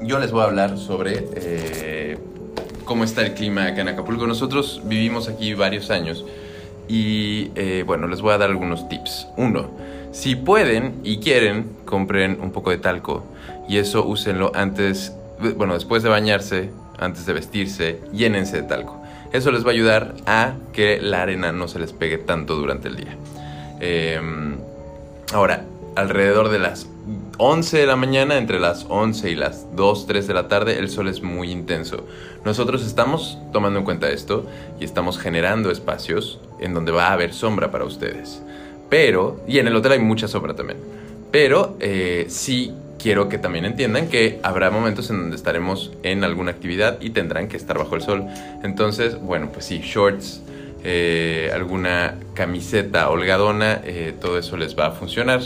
yo 0.02 0.18
les 0.18 0.30
voy 0.30 0.42
a 0.42 0.44
hablar 0.44 0.78
sobre 0.78 1.24
eh, 1.34 2.18
cómo 2.84 3.04
está 3.04 3.22
el 3.22 3.34
clima 3.34 3.66
acá 3.66 3.80
en 3.80 3.88
Acapulco. 3.88 4.26
Nosotros 4.26 4.82
vivimos 4.84 5.28
aquí 5.28 5.54
varios 5.54 5.90
años 5.90 6.24
y 6.88 7.50
eh, 7.54 7.84
bueno, 7.86 8.06
les 8.06 8.20
voy 8.20 8.32
a 8.34 8.38
dar 8.38 8.50
algunos 8.50 8.88
tips. 8.88 9.28
Uno, 9.36 9.70
si 10.12 10.36
pueden 10.36 11.00
y 11.02 11.18
quieren, 11.18 11.70
compren 11.84 12.38
un 12.40 12.52
poco 12.52 12.70
de 12.70 12.78
talco 12.78 13.24
y 13.68 13.78
eso 13.78 14.04
úsenlo 14.04 14.52
antes 14.54 15.12
bueno, 15.56 15.74
después 15.74 16.02
de 16.02 16.08
bañarse, 16.08 16.70
antes 16.98 17.26
de 17.26 17.32
vestirse, 17.32 18.00
llénense 18.12 18.56
de 18.56 18.62
talco. 18.62 19.00
Eso 19.32 19.52
les 19.52 19.64
va 19.64 19.68
a 19.68 19.72
ayudar 19.72 20.14
a 20.26 20.54
que 20.72 21.00
la 21.00 21.22
arena 21.22 21.52
no 21.52 21.68
se 21.68 21.78
les 21.78 21.92
pegue 21.92 22.18
tanto 22.18 22.56
durante 22.56 22.88
el 22.88 22.96
día. 22.96 23.16
Em, 23.80 24.58
ahora, 25.32 25.64
alrededor 25.96 26.48
de 26.50 26.58
las 26.58 26.88
11 27.38 27.78
de 27.78 27.86
la 27.86 27.96
mañana, 27.96 28.36
entre 28.36 28.60
las 28.60 28.86
11 28.88 29.30
y 29.30 29.34
las 29.34 29.74
2, 29.74 30.06
3 30.06 30.26
de 30.26 30.34
la 30.34 30.48
tarde, 30.48 30.78
el 30.78 30.90
sol 30.90 31.08
es 31.08 31.22
muy 31.22 31.50
intenso. 31.50 32.06
Nosotros 32.44 32.84
estamos 32.84 33.38
tomando 33.52 33.78
en 33.78 33.84
cuenta 33.84 34.10
esto 34.10 34.46
y 34.78 34.84
estamos 34.84 35.18
generando 35.18 35.70
espacios 35.70 36.40
en 36.58 36.74
donde 36.74 36.92
va 36.92 37.06
a 37.06 37.12
haber 37.12 37.32
sombra 37.32 37.70
para 37.70 37.84
ustedes. 37.84 38.42
Pero, 38.88 39.40
y 39.46 39.58
en 39.58 39.68
el 39.68 39.76
hotel 39.76 39.92
hay 39.92 39.98
mucha 40.00 40.28
sombra 40.28 40.54
también. 40.54 40.78
Pero 41.30 41.76
eh, 41.80 42.26
sí 42.28 42.74
quiero 43.00 43.28
que 43.28 43.38
también 43.38 43.64
entiendan 43.64 44.08
que 44.08 44.40
habrá 44.42 44.70
momentos 44.70 45.10
en 45.10 45.18
donde 45.18 45.36
estaremos 45.36 45.92
en 46.02 46.24
alguna 46.24 46.50
actividad 46.50 47.00
y 47.00 47.10
tendrán 47.10 47.48
que 47.48 47.56
estar 47.56 47.78
bajo 47.78 47.96
el 47.96 48.02
sol. 48.02 48.26
Entonces, 48.62 49.20
bueno, 49.20 49.50
pues 49.52 49.66
sí, 49.66 49.80
shorts, 49.82 50.42
eh, 50.84 51.50
alguna 51.54 52.16
camiseta 52.34 53.08
holgadona, 53.10 53.80
eh, 53.84 54.14
todo 54.20 54.38
eso 54.38 54.56
les 54.56 54.78
va 54.78 54.86
a 54.86 54.90
funcionar. 54.92 55.40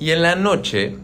Y 0.00 0.10
en 0.10 0.22
la 0.22 0.34
noche, 0.34 0.96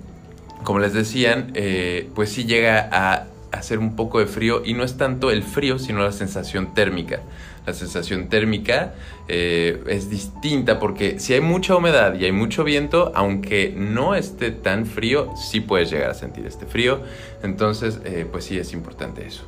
como 0.64 0.80
les 0.80 0.92
decían, 0.92 1.52
eh, 1.54 2.08
pues 2.14 2.30
sí 2.30 2.44
llega 2.44 2.88
a 2.92 3.26
hacer 3.52 3.78
un 3.78 3.96
poco 3.96 4.18
de 4.18 4.26
frío 4.26 4.62
y 4.64 4.74
no 4.74 4.82
es 4.82 4.96
tanto 4.96 5.30
el 5.30 5.42
frío, 5.42 5.78
sino 5.78 6.02
la 6.02 6.12
sensación 6.12 6.74
térmica 6.74 7.20
la 7.66 7.72
sensación 7.72 8.28
térmica 8.28 8.94
eh, 9.28 9.82
es 9.86 10.10
distinta 10.10 10.78
porque 10.78 11.20
si 11.20 11.34
hay 11.34 11.40
mucha 11.40 11.76
humedad 11.76 12.14
y 12.14 12.24
hay 12.24 12.32
mucho 12.32 12.64
viento, 12.64 13.12
aunque 13.14 13.72
no 13.76 14.14
esté 14.14 14.50
tan 14.50 14.86
frío, 14.86 15.32
sí 15.36 15.60
puedes 15.60 15.90
llegar 15.90 16.10
a 16.10 16.14
sentir 16.14 16.46
este 16.46 16.66
frío. 16.66 17.00
Entonces, 17.42 18.00
eh, 18.04 18.26
pues 18.30 18.44
sí 18.44 18.58
es 18.58 18.72
importante 18.72 19.26
eso. 19.26 19.44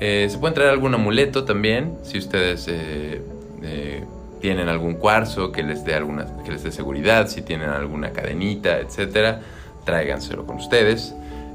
Eh, 0.00 0.26
se 0.28 0.38
puede 0.38 0.54
traer 0.54 0.70
algún 0.70 0.94
amuleto 0.94 1.44
también, 1.44 1.96
si 2.02 2.18
ustedes 2.18 2.68
tienen 4.40 4.68
algún 4.68 4.94
cuarzo 4.94 5.52
que 5.52 5.62
les 5.62 5.84
dé 5.84 5.94
alguna, 5.94 6.26
que 6.44 6.50
les 6.50 6.64
dé 6.64 6.72
seguridad, 6.72 7.28
si 7.28 7.42
tienen 7.42 7.68
alguna 7.68 8.10
cadenita, 8.10 8.80
etcétera, 8.80 9.40
tráiganselo 9.84 10.44
con 10.44 10.56
ustedes. 10.56 11.14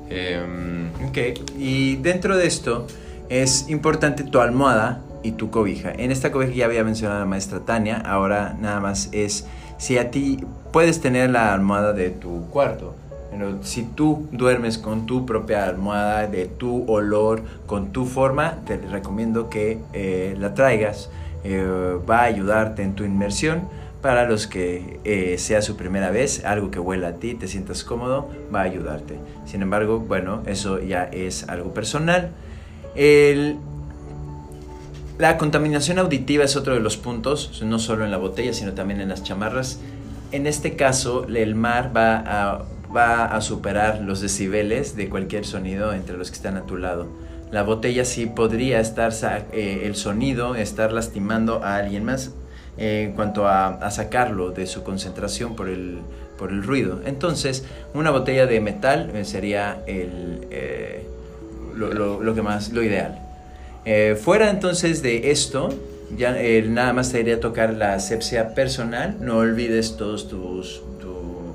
Em, 0.09 0.87
ok, 1.09 1.17
y 1.57 1.97
dentro 1.97 2.37
de 2.37 2.47
esto 2.47 2.87
es 3.27 3.69
importante 3.69 4.23
tu 4.23 4.39
almohada 4.39 5.01
y 5.27 5.33
tu 5.33 5.51
cobija. 5.51 5.91
En 5.91 6.11
esta 6.11 6.31
cobija 6.31 6.53
ya 6.53 6.65
había 6.65 6.83
mencionado 6.83 7.19
la 7.19 7.25
maestra 7.25 7.59
Tania, 7.59 7.97
ahora 7.97 8.55
nada 8.59 8.79
más 8.79 9.09
es 9.11 9.45
si 9.77 9.97
a 9.97 10.09
ti 10.09 10.39
puedes 10.71 11.01
tener 11.01 11.29
la 11.29 11.53
almohada 11.53 11.91
de 11.93 12.09
tu 12.09 12.47
cuarto. 12.49 12.95
Pero 13.29 13.61
si 13.63 13.83
tú 13.83 14.27
duermes 14.31 14.77
con 14.77 15.05
tu 15.05 15.25
propia 15.25 15.65
almohada, 15.65 16.27
de 16.27 16.45
tu 16.45 16.89
olor, 16.89 17.43
con 17.65 17.91
tu 17.91 18.05
forma, 18.05 18.59
te 18.65 18.77
recomiendo 18.77 19.49
que 19.49 19.79
eh, 19.93 20.35
la 20.39 20.53
traigas. 20.53 21.09
Eh, 21.43 21.97
va 22.09 22.19
a 22.19 22.23
ayudarte 22.23 22.83
en 22.83 22.95
tu 22.95 23.03
inmersión. 23.03 23.67
Para 24.01 24.29
los 24.29 24.47
que 24.47 24.99
eh, 25.03 25.37
sea 25.37 25.61
su 25.61 25.75
primera 25.75 26.11
vez, 26.11 26.45
algo 26.45 26.71
que 26.71 26.79
huela 26.79 27.09
a 27.09 27.13
ti, 27.13 27.33
te 27.33 27.47
sientas 27.47 27.83
cómodo, 27.83 28.29
va 28.53 28.61
a 28.61 28.63
ayudarte. 28.63 29.15
Sin 29.45 29.61
embargo, 29.61 29.99
bueno, 29.99 30.43
eso 30.45 30.79
ya 30.79 31.03
es 31.05 31.49
algo 31.49 31.73
personal. 31.73 32.31
El, 32.95 33.57
la 35.17 35.37
contaminación 35.39 35.97
auditiva 35.97 36.43
es 36.43 36.55
otro 36.55 36.75
de 36.75 36.79
los 36.79 36.95
puntos, 36.95 37.63
no 37.63 37.79
solo 37.79 38.05
en 38.05 38.11
la 38.11 38.17
botella, 38.17 38.53
sino 38.53 38.73
también 38.73 39.01
en 39.01 39.09
las 39.09 39.23
chamarras. 39.23 39.79
En 40.31 40.45
este 40.45 40.75
caso, 40.75 41.25
el 41.27 41.55
mar 41.55 41.91
va 41.95 42.65
a, 43.33 43.41
superar 43.41 44.01
los 44.01 44.21
decibeles 44.21 44.95
de 44.95 45.09
cualquier 45.09 45.43
sonido 45.45 45.93
entre 45.93 46.17
los 46.17 46.29
que 46.29 46.35
están 46.35 46.55
a 46.55 46.67
tu 46.67 46.77
lado. 46.77 47.07
La 47.49 47.63
botella 47.63 48.05
sí 48.05 48.27
podría 48.27 48.79
estar, 48.79 49.11
eh, 49.53 49.81
el 49.85 49.95
sonido, 49.95 50.53
estar 50.53 50.91
lastimando 50.91 51.63
a 51.63 51.77
alguien 51.77 52.03
más 52.03 52.33
eh, 52.77 53.07
en 53.07 53.13
cuanto 53.13 53.47
a, 53.47 53.89
sacarlo 53.89 54.51
de 54.51 54.67
su 54.67 54.83
concentración 54.83 55.55
por 55.55 55.67
el, 55.67 56.03
ruido. 56.63 57.01
Entonces, 57.05 57.65
una 57.95 58.11
botella 58.11 58.45
de 58.45 58.59
metal 58.61 59.09
eh, 59.15 59.25
sería 59.25 59.81
lo, 61.73 62.21
lo, 62.21 62.35
que 62.35 62.41
más, 62.43 62.71
lo 62.71 62.83
ideal. 62.83 63.26
Eh, 63.89 64.17
fuera 64.17 64.49
entonces 64.49 65.01
de 65.01 65.31
esto, 65.31 65.69
ya 66.17 66.37
eh, 66.37 66.61
nada 66.61 66.91
más 66.91 67.09
te 67.09 67.21
iría 67.21 67.35
a 67.35 67.39
tocar 67.39 67.73
la 67.73 67.93
asepsia 67.93 68.53
personal. 68.53 69.15
No 69.21 69.37
olvides 69.37 69.95
todos 69.95 70.27
tus, 70.27 70.81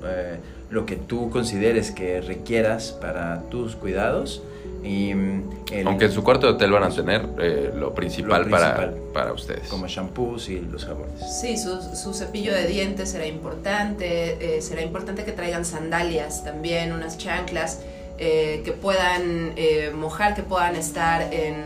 eh, 0.06 0.38
lo 0.70 0.86
que 0.86 0.96
tú 0.96 1.28
consideres 1.28 1.90
que 1.90 2.22
requieras 2.22 2.92
para 2.92 3.42
tus 3.50 3.76
cuidados. 3.76 4.42
Y, 4.82 5.12
mm, 5.14 5.50
Aunque 5.84 6.06
en 6.06 6.12
su 6.12 6.24
cuarto 6.24 6.46
de 6.46 6.54
hotel 6.54 6.72
van 6.72 6.84
a 6.84 6.88
tener 6.88 7.28
lo, 7.76 7.94
principal 7.94 8.48
para, 8.48 8.94
para, 9.12 9.34
ustedes. 9.34 9.68
Como 9.68 9.86
shampoos 9.86 10.48
y 10.48 10.58
los 10.58 10.86
jabones. 10.86 11.38
Sí, 11.38 11.58
su, 11.58 11.82
su 11.94 12.14
cepillo 12.14 12.54
de 12.54 12.66
dientes 12.66 13.10
será 13.10 13.26
importante. 13.26 14.58
será 14.62 14.80
importante 14.80 15.24
que 15.24 15.32
traigan 15.32 15.66
sandalias 15.66 16.44
también, 16.44 16.94
unas 16.94 17.18
chanclas. 17.18 17.80
Eh, 18.18 18.62
que 18.64 18.72
puedan 18.72 19.52
eh, 19.56 19.90
mojar, 19.94 20.34
que 20.34 20.42
puedan 20.42 20.76
estar 20.76 21.32
en, 21.32 21.62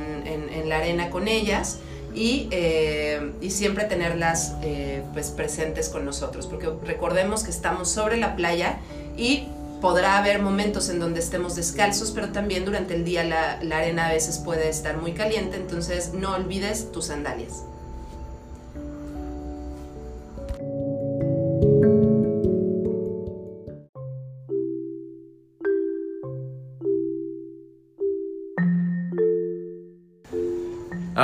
la 0.69 0.79
arena 0.79 1.11
con 1.11 1.29
ellas 1.29 1.79
y, 2.15 2.49
eh, 2.51 3.33
siempre 3.49 3.85
tenerlas 3.85 4.55
pues 5.13 5.31
presentes 5.31 5.89
con 5.89 6.05
nosotros, 6.05 6.47
porque 6.47 6.69
recordemos 6.85 7.45
que 7.45 7.51
estamos 7.51 7.89
sobre 7.89 8.17
la 8.17 8.35
playa 8.35 8.79
y 9.17 9.45
podrá 9.81 10.19
haber 10.19 10.41
momentos 10.43 10.89
en 10.89 10.99
donde 10.99 11.21
estemos 11.21 11.55
descalzos, 11.55 12.11
pero 12.11 12.31
también 12.31 12.65
durante 12.65 12.95
el 12.95 13.05
día 13.05 13.23
la 13.23 13.77
arena 13.77 14.09
a 14.09 14.13
veces 14.13 14.39
puede 14.39 14.69
estar 14.69 14.97
muy 14.97 15.13
caliente, 15.13 15.57
entonces 15.57 16.15
no 16.15 16.35
olvides 16.35 16.91
tus 16.91 17.07
sandalias. 17.07 17.63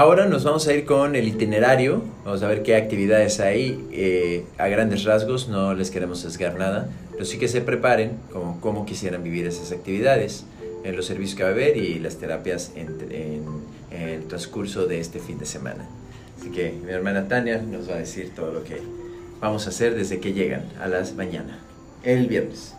Ahora 0.03 0.27
nos 0.27 0.43
vamos 0.43 0.67
a 0.67 0.75
ir 0.75 0.85
con 0.85 1.15
el 1.15 1.29
itinerario, 1.29 2.03
vamos 2.25 2.43
a 2.43 2.49
ver 2.49 2.65
qué 2.65 2.75
actividades 2.75 3.39
hay. 3.39 3.87
Eh, 3.93 4.45
a 4.59 4.67
grandes 4.67 5.05
rasgos 5.05 5.47
no 5.47 5.75
les 5.75 5.93
queremos 5.93 6.19
sesgar 6.19 6.59
nada, 6.59 6.89
pero 7.13 7.25
sí 7.25 7.39
que 7.39 7.47
se 7.47 7.61
preparen 7.61 8.19
como 8.33 8.61
cómo 8.61 8.85
quisieran 8.85 9.23
vivir 9.23 9.47
esas 9.47 9.71
actividades, 9.71 10.45
en 10.83 10.97
los 10.97 11.07
servicios 11.07 11.37
que 11.37 11.45
va 11.45 11.51
a 11.51 11.53
haber 11.53 11.77
y 11.77 12.01
las 12.01 12.17
terapias 12.17 12.73
en, 12.75 12.89
el 13.93 14.27
transcurso 14.27 14.87
de 14.87 14.99
este 14.99 15.21
fin 15.21 15.39
de 15.39 15.47
semana. 15.47 15.87
Así 16.37 16.51
que 16.51 16.73
mi 16.85 16.91
hermana 16.91 17.29
Tania 17.29 17.59
nos 17.59 17.89
va 17.89 17.95
a 17.95 17.99
decir 17.99 18.35
todo 18.35 18.53
lo 18.53 18.65
que 18.65 18.83
vamos 19.41 19.67
a 19.67 19.69
hacer 19.69 19.95
desde 19.95 20.19
que 20.19 20.33
llegan 20.33 20.65
a 20.81 20.89
las 20.89 21.15
mañana, 21.15 21.61
el 22.03 22.27
viernes. 22.27 22.75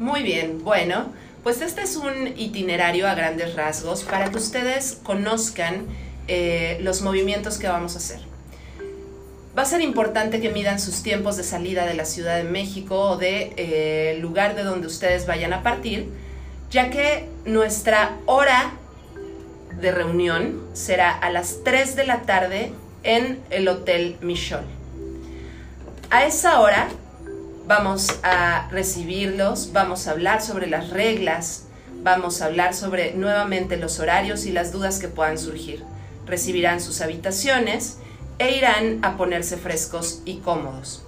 Muy 0.00 0.24
bien, 0.24 0.64
bueno, 0.64 1.12
pues 1.44 1.60
este 1.60 1.82
es 1.82 1.94
un 1.94 2.26
itinerario 2.36 3.06
a 3.06 3.14
grandes 3.14 3.54
rasgos 3.54 4.02
para 4.02 4.28
que 4.32 4.38
ustedes 4.38 4.98
conozcan 5.04 5.86
eh, 6.28 6.78
los 6.82 7.02
movimientos 7.02 7.58
que 7.58 7.68
vamos 7.68 7.94
a 7.94 7.98
hacer. 7.98 8.20
Va 9.56 9.62
a 9.62 9.66
ser 9.66 9.80
importante 9.80 10.40
que 10.40 10.50
midan 10.50 10.78
sus 10.78 11.02
tiempos 11.02 11.36
de 11.36 11.42
salida 11.42 11.86
de 11.86 11.94
la 11.94 12.04
Ciudad 12.04 12.36
de 12.36 12.44
México 12.44 13.00
o 13.00 13.16
del 13.16 13.54
de, 13.54 14.12
eh, 14.12 14.18
lugar 14.18 14.54
de 14.54 14.64
donde 14.64 14.86
ustedes 14.86 15.26
vayan 15.26 15.52
a 15.54 15.62
partir, 15.62 16.10
ya 16.70 16.90
que 16.90 17.28
nuestra 17.46 18.16
hora 18.26 18.72
de 19.80 19.92
reunión 19.92 20.62
será 20.74 21.10
a 21.10 21.30
las 21.30 21.64
3 21.64 21.96
de 21.96 22.06
la 22.06 22.22
tarde 22.22 22.72
en 23.02 23.40
el 23.50 23.68
Hotel 23.68 24.16
Michol. 24.20 24.64
A 26.10 26.26
esa 26.26 26.60
hora 26.60 26.88
vamos 27.66 28.18
a 28.22 28.68
recibirlos, 28.70 29.72
vamos 29.72 30.06
a 30.06 30.12
hablar 30.12 30.42
sobre 30.42 30.66
las 30.66 30.90
reglas, 30.90 31.64
vamos 32.02 32.42
a 32.42 32.46
hablar 32.46 32.74
sobre 32.74 33.14
nuevamente 33.14 33.76
los 33.76 33.98
horarios 33.98 34.46
y 34.46 34.52
las 34.52 34.70
dudas 34.70 34.98
que 34.98 35.08
puedan 35.08 35.38
surgir. 35.38 35.82
Recibirán 36.26 36.80
sus 36.80 37.00
habitaciones 37.00 37.98
e 38.38 38.56
irán 38.56 38.98
a 39.02 39.16
ponerse 39.16 39.56
frescos 39.56 40.22
y 40.24 40.38
cómodos. 40.38 41.06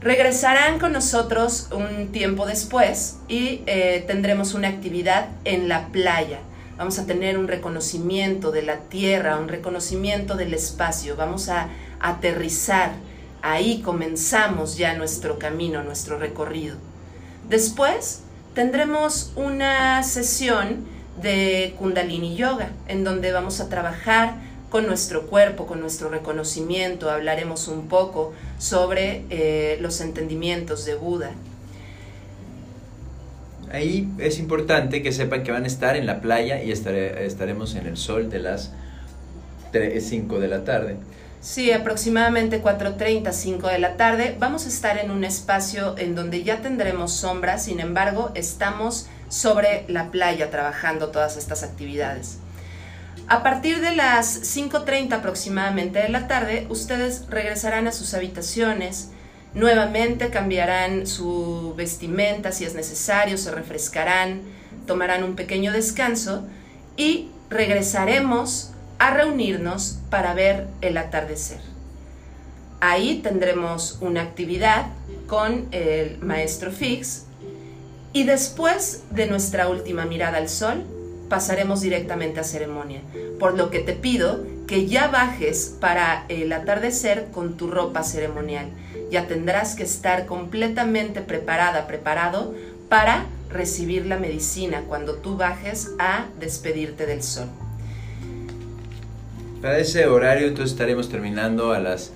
Regresarán 0.00 0.78
con 0.78 0.92
nosotros 0.92 1.68
un 1.72 2.12
tiempo 2.12 2.46
después 2.46 3.16
y 3.26 3.62
eh, 3.66 4.04
tendremos 4.06 4.52
una 4.52 4.68
actividad 4.68 5.28
en 5.44 5.68
la 5.68 5.88
playa. 5.88 6.40
Vamos 6.76 6.98
a 6.98 7.06
tener 7.06 7.38
un 7.38 7.48
reconocimiento 7.48 8.50
de 8.50 8.62
la 8.62 8.80
tierra, 8.80 9.38
un 9.38 9.48
reconocimiento 9.48 10.36
del 10.36 10.52
espacio. 10.52 11.16
Vamos 11.16 11.48
a 11.48 11.68
aterrizar. 12.00 12.92
Ahí 13.42 13.80
comenzamos 13.80 14.76
ya 14.76 14.94
nuestro 14.94 15.38
camino, 15.38 15.82
nuestro 15.82 16.18
recorrido. 16.18 16.76
Después 17.48 18.20
tendremos 18.54 19.32
una 19.36 20.02
sesión 20.02 20.84
de 21.20 21.74
Kundalini 21.78 22.36
Yoga, 22.36 22.70
en 22.88 23.04
donde 23.04 23.32
vamos 23.32 23.60
a 23.60 23.68
trabajar 23.68 24.34
con 24.70 24.86
nuestro 24.86 25.26
cuerpo, 25.26 25.66
con 25.66 25.80
nuestro 25.80 26.08
reconocimiento, 26.08 27.10
hablaremos 27.10 27.68
un 27.68 27.86
poco 27.86 28.32
sobre 28.58 29.22
eh, 29.30 29.78
los 29.80 30.00
entendimientos 30.00 30.84
de 30.84 30.96
Buda. 30.96 31.30
Ahí 33.70 34.08
es 34.18 34.38
importante 34.38 35.02
que 35.02 35.12
sepan 35.12 35.42
que 35.42 35.52
van 35.52 35.64
a 35.64 35.66
estar 35.66 35.96
en 35.96 36.06
la 36.06 36.20
playa 36.20 36.62
y 36.62 36.70
estaremos 36.70 37.74
en 37.74 37.86
el 37.86 37.96
sol 37.96 38.30
de 38.30 38.38
las 38.40 38.72
5 39.72 40.38
de 40.40 40.48
la 40.48 40.64
tarde. 40.64 40.96
Sí, 41.40 41.72
aproximadamente 41.72 42.62
4.30, 42.62 43.32
5 43.32 43.68
de 43.68 43.78
la 43.78 43.96
tarde. 43.96 44.36
Vamos 44.38 44.64
a 44.64 44.68
estar 44.68 44.98
en 44.98 45.10
un 45.10 45.24
espacio 45.24 45.94
en 45.98 46.14
donde 46.14 46.42
ya 46.42 46.62
tendremos 46.62 47.12
sombra, 47.12 47.58
sin 47.58 47.80
embargo, 47.80 48.30
estamos 48.34 49.08
sobre 49.34 49.84
la 49.88 50.12
playa 50.12 50.48
trabajando 50.50 51.08
todas 51.08 51.36
estas 51.36 51.64
actividades. 51.64 52.38
A 53.26 53.42
partir 53.42 53.80
de 53.80 53.96
las 53.96 54.56
5.30 54.56 55.12
aproximadamente 55.12 55.98
de 55.98 56.08
la 56.08 56.28
tarde, 56.28 56.66
ustedes 56.70 57.26
regresarán 57.28 57.88
a 57.88 57.92
sus 57.92 58.14
habitaciones, 58.14 59.08
nuevamente 59.52 60.30
cambiarán 60.30 61.08
su 61.08 61.74
vestimenta 61.76 62.52
si 62.52 62.64
es 62.64 62.74
necesario, 62.74 63.36
se 63.36 63.50
refrescarán, 63.50 64.42
tomarán 64.86 65.24
un 65.24 65.34
pequeño 65.34 65.72
descanso 65.72 66.46
y 66.96 67.30
regresaremos 67.50 68.70
a 69.00 69.10
reunirnos 69.10 69.98
para 70.10 70.34
ver 70.34 70.68
el 70.80 70.96
atardecer. 70.96 71.60
Ahí 72.80 73.20
tendremos 73.20 73.98
una 74.00 74.22
actividad 74.22 74.86
con 75.26 75.66
el 75.72 76.18
maestro 76.18 76.70
Fix 76.70 77.24
y 78.14 78.22
después 78.22 79.02
de 79.10 79.26
nuestra 79.26 79.68
última 79.68 80.06
mirada 80.06 80.38
al 80.38 80.48
sol, 80.48 80.84
pasaremos 81.28 81.80
directamente 81.80 82.38
a 82.38 82.44
ceremonia, 82.44 83.00
por 83.40 83.58
lo 83.58 83.70
que 83.70 83.80
te 83.80 83.92
pido 83.92 84.46
que 84.68 84.86
ya 84.86 85.08
bajes 85.08 85.76
para 85.80 86.24
el 86.28 86.52
atardecer 86.52 87.26
con 87.32 87.56
tu 87.56 87.66
ropa 87.70 88.04
ceremonial. 88.04 88.66
Ya 89.10 89.26
tendrás 89.26 89.74
que 89.74 89.82
estar 89.82 90.26
completamente 90.26 91.22
preparada, 91.22 91.88
preparado 91.88 92.54
para 92.88 93.26
recibir 93.50 94.06
la 94.06 94.16
medicina 94.16 94.84
cuando 94.86 95.16
tú 95.16 95.36
bajes 95.36 95.90
a 95.98 96.26
despedirte 96.38 97.06
del 97.06 97.22
sol. 97.22 97.48
Para 99.60 99.78
ese 99.78 100.06
horario 100.06 100.46
entonces 100.46 100.72
estaremos 100.72 101.08
terminando 101.08 101.72
a 101.72 101.80
las 101.80 102.12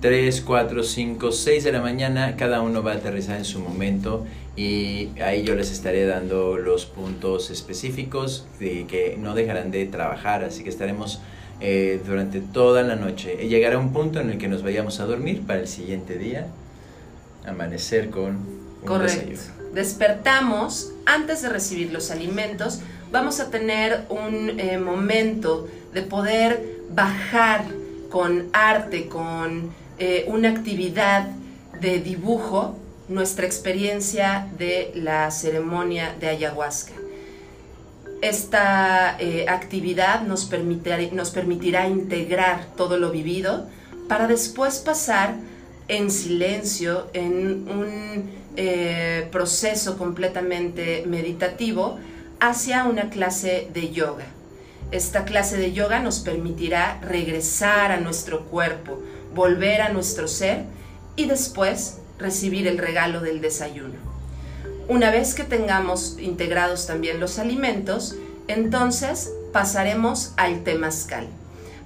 3, 0.00 0.40
4, 0.42 0.82
5, 0.82 1.32
6 1.32 1.64
de 1.64 1.72
la 1.72 1.80
mañana. 1.80 2.36
Cada 2.36 2.60
uno 2.60 2.82
va 2.82 2.92
a 2.92 2.94
aterrizar 2.96 3.36
en 3.36 3.44
su 3.44 3.60
momento 3.60 4.26
y 4.56 5.10
ahí 5.20 5.42
yo 5.42 5.54
les 5.54 5.70
estaré 5.70 6.06
dando 6.06 6.56
los 6.56 6.86
puntos 6.86 7.50
específicos 7.50 8.46
de 8.58 8.86
que 8.86 9.16
no 9.18 9.34
dejarán 9.34 9.70
de 9.70 9.84
trabajar, 9.86 10.44
así 10.44 10.64
que 10.64 10.70
estaremos 10.70 11.20
eh, 11.60 12.00
durante 12.06 12.40
toda 12.40 12.82
la 12.82 12.96
noche. 12.96 13.48
Llegará 13.48 13.78
un 13.78 13.92
punto 13.92 14.20
en 14.20 14.30
el 14.30 14.38
que 14.38 14.48
nos 14.48 14.62
vayamos 14.62 15.00
a 15.00 15.06
dormir 15.06 15.42
para 15.46 15.60
el 15.60 15.68
siguiente 15.68 16.18
día 16.18 16.46
amanecer 17.46 18.10
con 18.10 18.36
un 18.36 18.86
Correcto. 18.86 19.40
Despertamos 19.72 20.92
antes 21.04 21.42
de 21.42 21.48
recibir 21.48 21.92
los 21.92 22.10
alimentos, 22.10 22.80
vamos 23.12 23.40
a 23.40 23.50
tener 23.50 24.04
un 24.08 24.58
eh, 24.58 24.78
momento 24.78 25.68
de 25.92 26.02
poder 26.02 26.62
bajar 26.90 27.64
con 28.10 28.48
arte, 28.52 29.08
con 29.08 29.70
eh, 29.98 30.24
una 30.28 30.50
actividad 30.50 31.28
de 31.80 32.00
dibujo 32.00 32.76
nuestra 33.08 33.46
experiencia 33.46 34.48
de 34.58 34.92
la 34.94 35.30
ceremonia 35.30 36.14
de 36.18 36.28
ayahuasca. 36.28 36.92
Esta 38.22 39.16
eh, 39.18 39.46
actividad 39.48 40.22
nos 40.22 40.50
nos 41.12 41.30
permitirá 41.30 41.86
integrar 41.86 42.66
todo 42.76 42.98
lo 42.98 43.10
vivido 43.10 43.66
para 44.08 44.26
después 44.26 44.78
pasar 44.78 45.34
en 45.88 46.10
silencio, 46.10 47.08
en 47.12 47.68
un 47.68 48.30
eh, 48.56 49.28
proceso 49.30 49.98
completamente 49.98 51.04
meditativo, 51.06 51.98
hacia 52.40 52.84
una 52.84 53.10
clase 53.10 53.68
de 53.72 53.90
yoga. 53.90 54.24
Esta 54.90 55.24
clase 55.24 55.56
de 55.56 55.72
yoga 55.72 56.00
nos 56.00 56.20
permitirá 56.20 56.98
regresar 57.02 57.92
a 57.92 58.00
nuestro 58.00 58.46
cuerpo, 58.46 59.00
volver 59.36 59.82
a 59.82 59.90
nuestro 59.90 60.26
ser 60.26 60.64
y 61.14 61.26
después 61.26 61.98
recibir 62.18 62.66
el 62.66 62.78
regalo 62.78 63.20
del 63.20 63.40
desayuno. 63.40 63.94
Una 64.88 65.10
vez 65.10 65.34
que 65.34 65.44
tengamos 65.44 66.16
integrados 66.18 66.86
también 66.86 67.20
los 67.20 67.38
alimentos, 67.38 68.16
entonces 68.48 69.30
pasaremos 69.52 70.32
al 70.36 70.64
temazcal. 70.64 71.28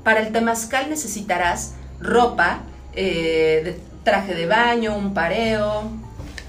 Para 0.05 0.21
el 0.21 0.33
temazcal 0.33 0.89
necesitarás 0.89 1.75
ropa, 2.01 2.63
eh, 2.95 3.79
traje 4.05 4.35
de 4.35 4.47
baño, 4.47 4.97
un 4.97 5.13
pareo. 5.13 5.91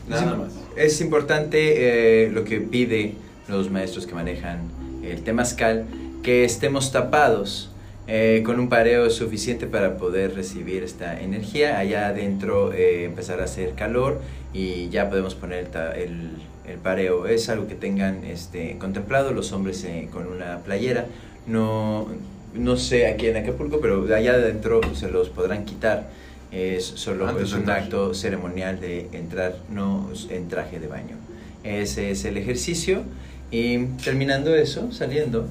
Nada 0.07 0.35
más. 0.35 0.53
Es 0.75 1.01
importante 1.01 2.25
eh, 2.25 2.29
lo 2.29 2.43
que 2.43 2.61
pide 2.61 3.15
los 3.47 3.69
maestros 3.69 4.05
que 4.05 4.13
manejan 4.13 4.59
el 5.03 5.23
temazcal, 5.23 5.85
que 6.23 6.45
estemos 6.45 6.91
tapados 6.91 7.70
eh, 8.07 8.41
con 8.45 8.59
un 8.59 8.67
pareo 8.67 9.09
suficiente 9.09 9.67
para 9.67 9.97
poder 9.97 10.33
recibir 10.35 10.83
esta 10.83 11.21
energía. 11.21 11.77
Allá 11.77 12.07
adentro 12.07 12.73
eh, 12.73 13.05
empezar 13.05 13.41
a 13.41 13.45
hacer 13.45 13.73
calor 13.73 14.21
y 14.53 14.89
ya 14.89 15.09
podemos 15.09 15.35
poner 15.35 15.69
el, 15.95 16.31
el, 16.67 16.77
pareo. 16.79 17.27
Es 17.27 17.49
algo 17.49 17.67
que 17.67 17.75
tengan 17.75 18.23
este, 18.23 18.77
contemplado 18.79 19.31
los 19.33 19.51
hombres 19.51 19.83
eh, 19.83 20.09
con 20.11 20.27
una 20.27 20.59
playera. 20.59 21.05
No, 21.45 22.07
no 22.53 22.75
sé 22.75 23.07
aquí 23.07 23.27
en 23.27 23.37
Acapulco, 23.37 23.79
pero 23.79 24.03
allá 24.13 24.33
adentro 24.33 24.81
se 24.95 25.09
los 25.09 25.29
podrán 25.29 25.65
quitar. 25.65 26.09
Es 26.51 26.83
solo 26.85 27.39
es 27.39 27.53
un 27.53 27.69
acto 27.69 28.13
ceremonial 28.13 28.81
de 28.81 29.07
entrar, 29.13 29.55
no 29.69 30.09
en 30.29 30.49
traje 30.49 30.79
de 30.79 30.87
baño. 30.87 31.15
Ese 31.63 32.11
es 32.11 32.25
el 32.25 32.37
ejercicio. 32.37 33.03
Y 33.51 33.85
terminando 34.03 34.55
eso, 34.55 34.91
saliendo, 34.91 35.47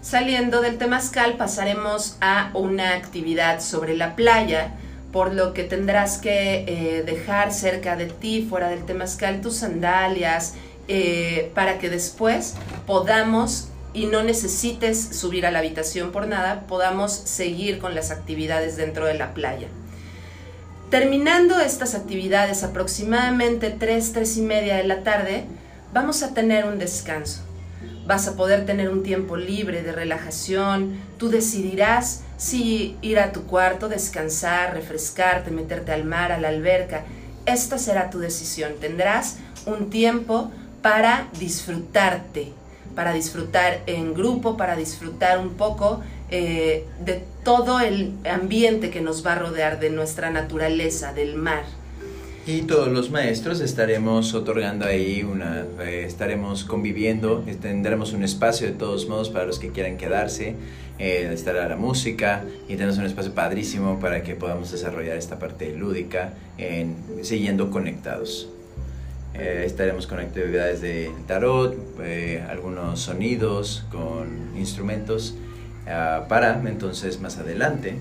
Saliendo 0.00 0.60
del 0.60 0.78
Temazcal 0.78 1.36
pasaremos 1.36 2.16
a 2.20 2.50
una 2.54 2.94
actividad 2.94 3.60
sobre 3.60 3.96
la 3.96 4.14
playa, 4.14 4.72
por 5.12 5.34
lo 5.34 5.52
que 5.54 5.64
tendrás 5.64 6.18
que 6.18 6.64
eh, 6.68 7.02
dejar 7.02 7.52
cerca 7.52 7.96
de 7.96 8.06
ti, 8.06 8.46
fuera 8.48 8.68
del 8.68 8.84
Temazcal, 8.84 9.40
tus 9.40 9.56
sandalias, 9.56 10.54
eh, 10.86 11.50
para 11.54 11.78
que 11.78 11.90
después 11.90 12.54
podamos 12.86 13.68
y 13.92 14.06
no 14.06 14.22
necesites 14.22 15.16
subir 15.18 15.44
a 15.46 15.50
la 15.50 15.58
habitación 15.58 16.12
por 16.12 16.28
nada, 16.28 16.66
podamos 16.68 17.12
seguir 17.12 17.80
con 17.80 17.96
las 17.96 18.12
actividades 18.12 18.76
dentro 18.76 19.04
de 19.04 19.14
la 19.14 19.34
playa. 19.34 19.66
Terminando 20.90 21.58
estas 21.60 21.96
actividades 21.96 22.62
aproximadamente 22.62 23.70
3, 23.70 24.12
3 24.12 24.36
y 24.36 24.42
media 24.42 24.76
de 24.76 24.84
la 24.84 25.02
tarde, 25.02 25.44
vamos 25.92 26.22
a 26.22 26.34
tener 26.34 26.66
un 26.66 26.78
descanso 26.78 27.47
vas 28.06 28.26
a 28.26 28.36
poder 28.36 28.64
tener 28.64 28.88
un 28.88 29.02
tiempo 29.02 29.36
libre 29.36 29.82
de 29.82 29.92
relajación, 29.92 30.96
tú 31.18 31.28
decidirás 31.28 32.22
si 32.38 32.96
ir 33.02 33.18
a 33.18 33.32
tu 33.32 33.44
cuarto, 33.44 33.88
descansar, 33.88 34.72
refrescarte, 34.74 35.50
meterte 35.50 35.92
al 35.92 36.04
mar, 36.04 36.32
a 36.32 36.38
la 36.38 36.48
alberca. 36.48 37.04
Esta 37.44 37.78
será 37.78 38.10
tu 38.10 38.18
decisión. 38.18 38.72
Tendrás 38.80 39.36
un 39.66 39.90
tiempo 39.90 40.50
para 40.80 41.28
disfrutarte, 41.38 42.52
para 42.94 43.12
disfrutar 43.12 43.80
en 43.86 44.14
grupo, 44.14 44.56
para 44.56 44.76
disfrutar 44.76 45.38
un 45.38 45.54
poco 45.54 46.00
eh, 46.30 46.86
de 47.00 47.24
todo 47.44 47.80
el 47.80 48.14
ambiente 48.30 48.90
que 48.90 49.00
nos 49.00 49.26
va 49.26 49.32
a 49.32 49.38
rodear, 49.38 49.80
de 49.80 49.90
nuestra 49.90 50.30
naturaleza, 50.30 51.12
del 51.12 51.34
mar. 51.34 51.64
Y 52.48 52.62
todos 52.62 52.88
los 52.88 53.10
maestros 53.10 53.60
estaremos 53.60 54.32
otorgando 54.32 54.86
ahí 54.86 55.22
una, 55.22 55.66
eh, 55.82 56.04
estaremos 56.06 56.64
conviviendo, 56.64 57.44
tendremos 57.60 58.14
un 58.14 58.24
espacio 58.24 58.66
de 58.66 58.72
todos 58.72 59.06
modos 59.06 59.28
para 59.28 59.44
los 59.44 59.58
que 59.58 59.68
quieran 59.68 59.98
quedarse, 59.98 60.54
eh, 60.98 61.28
estará 61.30 61.68
la 61.68 61.76
música 61.76 62.44
y 62.66 62.76
tenemos 62.76 62.96
un 62.96 63.04
espacio 63.04 63.34
padrísimo 63.34 64.00
para 64.00 64.22
que 64.22 64.34
podamos 64.34 64.72
desarrollar 64.72 65.18
esta 65.18 65.38
parte 65.38 65.76
lúdica 65.76 66.32
en, 66.56 66.96
siguiendo 67.20 67.70
conectados. 67.70 68.48
Eh, 69.34 69.64
estaremos 69.66 70.06
con 70.06 70.18
actividades 70.18 70.80
de 70.80 71.12
tarot, 71.26 71.76
eh, 72.00 72.42
algunos 72.48 72.98
sonidos 73.00 73.84
con 73.90 74.56
instrumentos 74.56 75.34
ah, 75.86 76.24
para 76.30 76.58
entonces 76.66 77.20
más 77.20 77.36
adelante. 77.36 77.98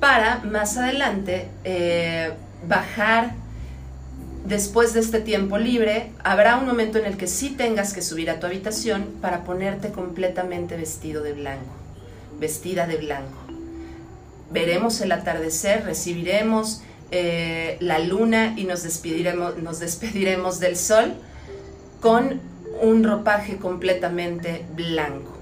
Para 0.00 0.38
más 0.44 0.78
adelante 0.78 1.48
bajar 2.68 3.32
después 4.44 4.92
de 4.92 5.00
este 5.00 5.20
tiempo 5.20 5.58
libre, 5.58 6.10
habrá 6.22 6.56
un 6.56 6.66
momento 6.66 6.98
en 6.98 7.06
el 7.06 7.16
que 7.16 7.26
sí 7.26 7.50
tengas 7.50 7.94
que 7.94 8.02
subir 8.02 8.30
a 8.30 8.40
tu 8.40 8.46
habitación 8.46 9.06
para 9.20 9.44
ponerte 9.44 9.90
completamente 9.90 10.76
vestido 10.76 11.22
de 11.22 11.32
blanco, 11.32 11.72
vestida 12.38 12.86
de 12.86 12.96
blanco. 12.96 13.38
Veremos 14.50 15.00
el 15.00 15.12
atardecer, 15.12 15.84
recibiremos 15.84 16.82
eh, 17.10 17.76
la 17.80 17.98
luna 17.98 18.54
y 18.56 18.64
nos 18.64 18.82
despediremos, 18.82 19.58
nos 19.58 19.80
despediremos 19.80 20.60
del 20.60 20.76
sol 20.76 21.14
con 22.00 22.40
un 22.82 23.02
ropaje 23.04 23.56
completamente 23.56 24.64
blanco. 24.74 25.32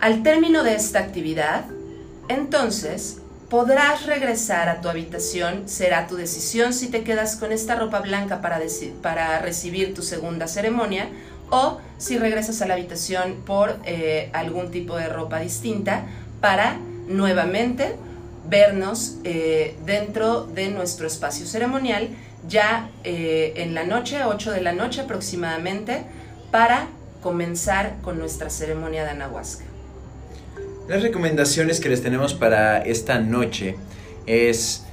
Al 0.00 0.22
término 0.22 0.62
de 0.62 0.74
esta 0.74 1.00
actividad, 1.00 1.64
entonces 2.28 3.18
podrás 3.48 4.06
regresar 4.06 4.68
a 4.68 4.80
tu 4.80 4.88
habitación, 4.88 5.68
será 5.68 6.06
tu 6.06 6.16
decisión 6.16 6.72
si 6.72 6.88
te 6.88 7.02
quedas 7.02 7.36
con 7.36 7.52
esta 7.52 7.76
ropa 7.76 8.00
blanca 8.00 8.40
para, 8.40 9.38
recibir 9.38 9.94
tu 9.94 10.02
segunda 10.02 10.48
ceremonia 10.48 11.08
o 11.50 11.78
si 11.98 12.18
regresas 12.18 12.62
a 12.62 12.66
la 12.66 12.74
habitación 12.74 13.42
por 13.44 13.76
eh, 13.84 14.30
algún 14.32 14.70
tipo 14.70 14.96
de 14.96 15.08
ropa 15.08 15.40
distinta 15.40 16.06
para 16.40 16.78
nuevamente 17.06 17.96
vernos 18.48 19.16
eh, 19.24 19.76
dentro 19.84 20.44
de 20.44 20.68
nuestro 20.68 21.06
espacio 21.06 21.46
ceremonial 21.46 22.08
ya 22.48 22.90
eh, 23.04 23.54
en 23.56 23.74
la 23.74 23.84
noche, 23.84 24.24
8 24.24 24.52
de 24.52 24.60
la 24.60 24.72
noche 24.72 25.02
aproximadamente, 25.02 26.04
para 26.50 26.88
comenzar 27.22 27.96
con 28.02 28.18
nuestra 28.18 28.50
ceremonia 28.50 29.04
de 29.04 29.10
anahuasca. 29.10 29.64
Las 30.88 31.02
recomendaciones 31.02 31.80
que 31.80 31.88
les 31.88 32.02
tenemos 32.02 32.34
para 32.34 32.78
esta 32.78 33.18
noche 33.18 33.76
es 34.26 34.84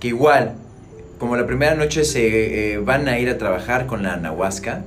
que 0.00 0.08
igual, 0.08 0.54
como 1.18 1.36
la 1.36 1.46
primera 1.46 1.76
noche 1.76 2.04
se 2.04 2.72
eh, 2.72 2.78
van 2.78 3.06
a 3.06 3.20
ir 3.20 3.30
a 3.30 3.38
trabajar 3.38 3.86
con 3.86 4.02
la 4.02 4.14
anahuasca, 4.14 4.82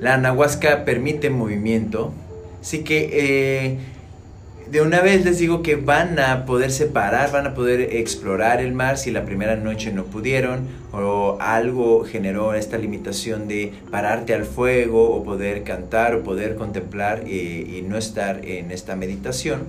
la 0.00 0.14
anahuasca 0.14 0.84
permite 0.84 1.30
movimiento, 1.30 2.12
así 2.60 2.82
que 2.82 3.78
de 4.70 4.80
una 4.80 5.00
vez 5.00 5.24
les 5.24 5.38
digo 5.38 5.62
que 5.62 5.76
van 5.76 6.18
a 6.18 6.44
poder 6.44 6.72
separar, 6.72 7.30
van 7.30 7.46
a 7.46 7.54
poder 7.54 7.80
explorar 7.96 8.60
el 8.60 8.72
mar 8.72 8.98
si 8.98 9.10
la 9.10 9.24
primera 9.24 9.56
noche 9.56 9.92
no 9.92 10.04
pudieron 10.04 10.66
o 10.92 11.36
algo 11.40 12.04
generó 12.04 12.54
esta 12.54 12.76
limitación 12.76 13.46
de 13.46 13.72
pararte 13.90 14.34
al 14.34 14.44
fuego 14.44 15.10
o 15.10 15.22
poder 15.22 15.62
cantar 15.62 16.14
o 16.14 16.22
poder 16.24 16.56
contemplar 16.56 17.28
y, 17.28 17.84
no 17.86 17.96
estar 17.96 18.44
en 18.44 18.72
esta 18.72 18.96
meditación. 18.96 19.60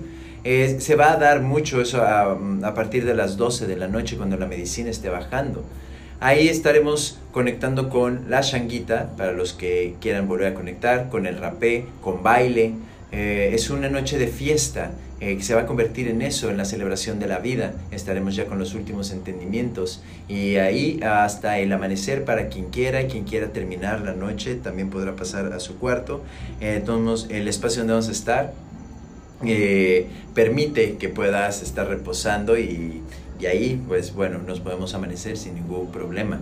se 0.44 0.96
va 0.96 1.12
a 1.12 1.16
dar 1.16 1.42
mucho 1.42 1.80
eso 1.80 2.02
a, 2.02 2.36
a 2.62 2.74
partir 2.74 3.04
de 3.04 3.14
las 3.14 3.36
12 3.36 3.66
de 3.66 3.76
la 3.76 3.86
noche 3.86 4.16
cuando 4.16 4.36
la 4.36 4.46
medicina 4.46 4.90
esté 4.90 5.08
bajando. 5.08 5.62
Ahí 6.20 6.48
estaremos 6.48 7.20
conectando 7.30 7.88
con 7.88 8.28
la 8.28 8.40
shanguita 8.40 9.10
para 9.16 9.30
los 9.30 9.52
que 9.52 9.94
quieran 10.00 10.26
volver 10.26 10.48
a 10.48 10.54
conectar, 10.54 11.08
con 11.10 11.26
el 11.26 11.38
rapé, 11.38 11.84
con 12.02 12.24
baile, 12.24 12.72
eh, 13.10 13.50
es 13.54 13.70
una 13.70 13.88
noche 13.88 14.18
de 14.18 14.26
fiesta 14.26 14.90
eh, 15.20 15.36
que 15.36 15.42
se 15.42 15.54
va 15.54 15.62
a 15.62 15.66
convertir 15.66 16.08
en 16.08 16.20
eso, 16.20 16.50
en 16.50 16.58
la 16.58 16.66
celebración 16.66 17.18
de 17.18 17.26
la 17.26 17.38
vida. 17.38 17.72
Estaremos 17.90 18.36
ya 18.36 18.46
con 18.46 18.58
los 18.58 18.74
últimos 18.74 19.10
entendimientos 19.12 20.02
y 20.28 20.56
ahí 20.56 21.00
hasta 21.02 21.58
el 21.58 21.72
amanecer 21.72 22.24
para 22.24 22.48
quien 22.48 22.66
quiera, 22.66 23.06
quien 23.06 23.24
quiera 23.24 23.48
terminar 23.48 24.02
la 24.02 24.12
noche 24.12 24.56
también 24.56 24.90
podrá 24.90 25.16
pasar 25.16 25.52
a 25.52 25.60
su 25.60 25.78
cuarto. 25.78 26.22
entonces 26.60 27.30
eh, 27.30 27.38
el 27.38 27.48
espacio 27.48 27.80
donde 27.80 27.94
vamos 27.94 28.08
a 28.08 28.12
estar 28.12 28.52
permite 30.34 30.96
que 30.96 31.08
puedas 31.08 31.62
estar 31.62 31.88
reposando 31.88 32.58
y, 32.58 33.02
y 33.40 33.46
ahí 33.46 33.80
pues 33.86 34.12
bueno 34.12 34.40
nos 34.44 34.58
podemos 34.60 34.94
amanecer 34.94 35.38
sin 35.38 35.54
ningún 35.54 35.90
problema. 35.90 36.40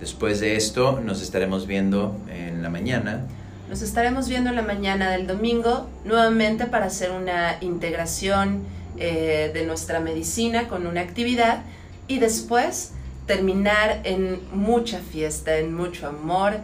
Después 0.00 0.40
de 0.40 0.56
esto 0.56 1.00
nos 1.00 1.22
estaremos 1.22 1.66
viendo 1.66 2.16
en 2.28 2.62
la 2.62 2.68
mañana 2.68 3.26
nos 3.68 3.82
estaremos 3.82 4.28
viendo 4.28 4.50
en 4.50 4.56
la 4.56 4.62
mañana 4.62 5.10
del 5.10 5.26
domingo 5.26 5.88
nuevamente 6.04 6.66
para 6.66 6.86
hacer 6.86 7.10
una 7.10 7.56
integración 7.60 8.62
eh, 8.98 9.50
de 9.54 9.64
nuestra 9.66 10.00
medicina 10.00 10.68
con 10.68 10.86
una 10.86 11.00
actividad 11.00 11.62
y 12.06 12.18
después 12.18 12.92
terminar 13.26 14.02
en 14.04 14.38
mucha 14.52 15.00
fiesta, 15.00 15.56
en 15.56 15.74
mucho 15.74 16.06
amor, 16.06 16.58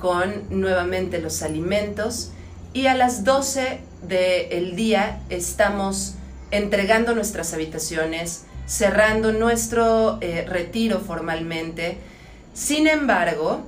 con 0.00 0.32
nuevamente 0.48 1.20
los 1.20 1.42
alimentos. 1.42 2.30
Y 2.72 2.86
a 2.86 2.94
las 2.94 3.24
12 3.24 3.80
del 4.08 4.76
día 4.76 5.20
estamos 5.28 6.14
entregando 6.50 7.14
nuestras 7.14 7.52
habitaciones, 7.52 8.44
cerrando 8.66 9.32
nuestro 9.32 10.18
eh, 10.22 10.46
retiro 10.48 11.00
formalmente. 11.00 11.98
Sin 12.54 12.86
embargo, 12.86 13.60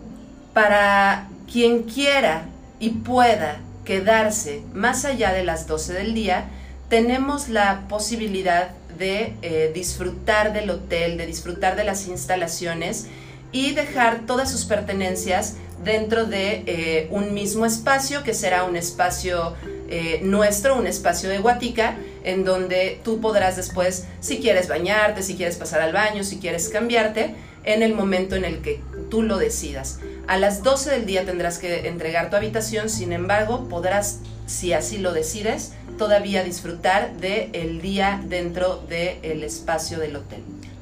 para 0.55 1.29
quien 1.51 1.83
quiera 1.83 2.46
y 2.81 2.91
pueda 2.91 3.61
quedarse 3.85 4.62
más 4.75 5.05
allá 5.05 5.33
de 5.33 5.45
las 5.45 5.67
12 5.67 5.95
del 5.95 6.14
día, 6.14 6.49
tenemos 6.88 7.49
la 7.49 7.87
posibilidad 7.88 8.71
de 8.99 9.35
eh, 9.43 9.71
disfrutar 9.75 10.53
del 10.53 10.71
hotel, 10.71 11.17
de 11.17 11.27
disfrutar 11.27 11.77
de 11.77 11.85
las 11.85 12.07
instalaciones 12.09 13.07
y 13.53 13.73
dejar 13.73 14.27
todas 14.27 14.51
sus 14.51 14.64
pertenencias 14.64 15.57
dentro 15.83 16.27
de 16.27 16.64
eh, 16.67 17.09
un 17.11 17.35
mismo 17.35 17.64
espacio 17.64 18.23
que 18.25 18.35
será 18.35 18.64
un 18.64 18.77
espacio 18.77 19.55
eh, 19.88 20.21
nuestro, 20.23 20.77
un 20.77 20.87
espacio 20.87 21.31
de 21.31 21.38
Guatica, 21.38 21.97
en 22.25 22.45
donde 22.45 23.01
tú 23.05 23.21
podrás 23.21 23.57
después, 23.57 24.07
si 24.21 24.38
quieres 24.38 24.69
bañarte, 24.69 25.23
si 25.23 25.35
quieres 25.35 25.57
pasar 25.57 25.81
al 25.81 25.93
baño, 25.93 26.25
si 26.25 26.38
quieres 26.38 26.69
cambiarte, 26.69 27.35
en 27.68 27.83
el 27.83 27.94
momento 27.94 28.35
en 28.35 28.46
el 28.46 28.62
que 28.62 28.81
tú 29.11 29.22
lo 29.22 29.37
decidas. 29.37 30.00
A 30.26 30.38
las 30.38 30.62
12 30.62 30.90
del 30.90 31.07
día 31.07 31.26
tendrás 31.26 31.59
que 31.59 31.87
entregar 31.87 32.31
tu 32.31 32.37
habitación, 32.37 32.88
sin 32.88 33.12
embargo, 33.12 33.68
podrás, 33.68 34.20
si 34.46 34.72
así 34.72 34.96
lo 34.96 35.12
decides, 35.12 35.74
todavía 35.98 36.42
disfrutar 36.42 37.14
del 37.18 37.50
el 37.52 37.83
día 37.83 38.22
dentro 38.26 38.83
del 38.88 39.42
espacio 39.42 39.98
del 39.98 40.16
hotel. 40.16 40.40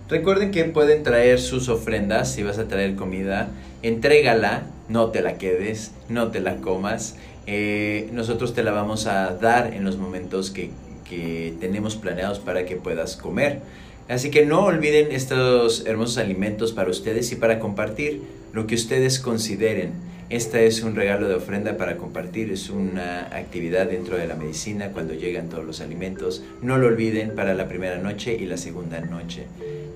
Recuerden 0.08 0.52
que 0.52 0.64
pueden 0.64 1.02
traer 1.02 1.40
sus 1.40 1.68
ofrendas, 1.68 2.32
si 2.32 2.44
vas 2.44 2.58
a 2.58 2.68
traer 2.68 2.94
comida, 2.94 3.48
entrégala, 3.82 4.62
no 4.88 5.10
te 5.10 5.22
la 5.22 5.38
quedes, 5.38 5.90
no 6.08 6.28
te 6.30 6.38
la 6.38 6.58
comas. 6.58 7.16
Eh, 7.48 8.08
nosotros 8.12 8.54
te 8.54 8.62
la 8.62 8.70
vamos 8.70 9.08
a 9.08 9.34
dar 9.34 9.74
en 9.74 9.84
los 9.84 9.96
momentos 9.96 10.52
que, 10.52 10.70
que 11.08 11.52
tenemos 11.58 11.96
planeados 11.96 12.38
para 12.38 12.64
que 12.64 12.76
puedas 12.76 13.16
comer. 13.16 13.60
Así 14.08 14.30
que 14.30 14.46
no 14.46 14.64
olviden 14.64 15.10
estos 15.10 15.84
hermosos 15.86 16.18
alimentos 16.18 16.72
para 16.72 16.90
ustedes 16.90 17.32
y 17.32 17.36
para 17.36 17.58
compartir 17.58 18.22
lo 18.52 18.66
que 18.66 18.76
ustedes 18.76 19.18
consideren. 19.18 19.92
Esta 20.28 20.60
es 20.60 20.82
un 20.82 20.96
regalo 20.96 21.28
de 21.28 21.34
ofrenda 21.34 21.76
para 21.76 21.96
compartir, 21.96 22.50
es 22.50 22.70
una 22.70 23.26
actividad 23.36 23.86
dentro 23.86 24.16
de 24.16 24.26
la 24.26 24.34
medicina 24.34 24.90
cuando 24.90 25.14
llegan 25.14 25.48
todos 25.48 25.64
los 25.64 25.80
alimentos. 25.80 26.42
No 26.62 26.78
lo 26.78 26.86
olviden 26.86 27.30
para 27.36 27.54
la 27.54 27.68
primera 27.68 27.98
noche 27.98 28.36
y 28.38 28.46
la 28.46 28.56
segunda 28.56 29.00
noche. 29.00 29.46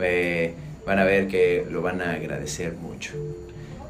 Eh, 0.01 0.55
van 0.87 0.99
a 0.99 1.05
ver 1.05 1.29
que 1.29 1.66
lo 1.70 1.83
van 1.83 2.01
a 2.01 2.12
agradecer 2.12 2.75
mucho. 2.75 3.12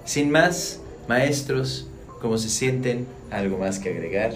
Sin 0.05 0.31
más, 0.31 0.81
maestros, 1.09 1.89
¿cómo 2.21 2.39
se 2.39 2.49
sienten? 2.49 3.07
¿Algo 3.31 3.59
más 3.59 3.79
que 3.79 3.91
agregar? 3.91 4.33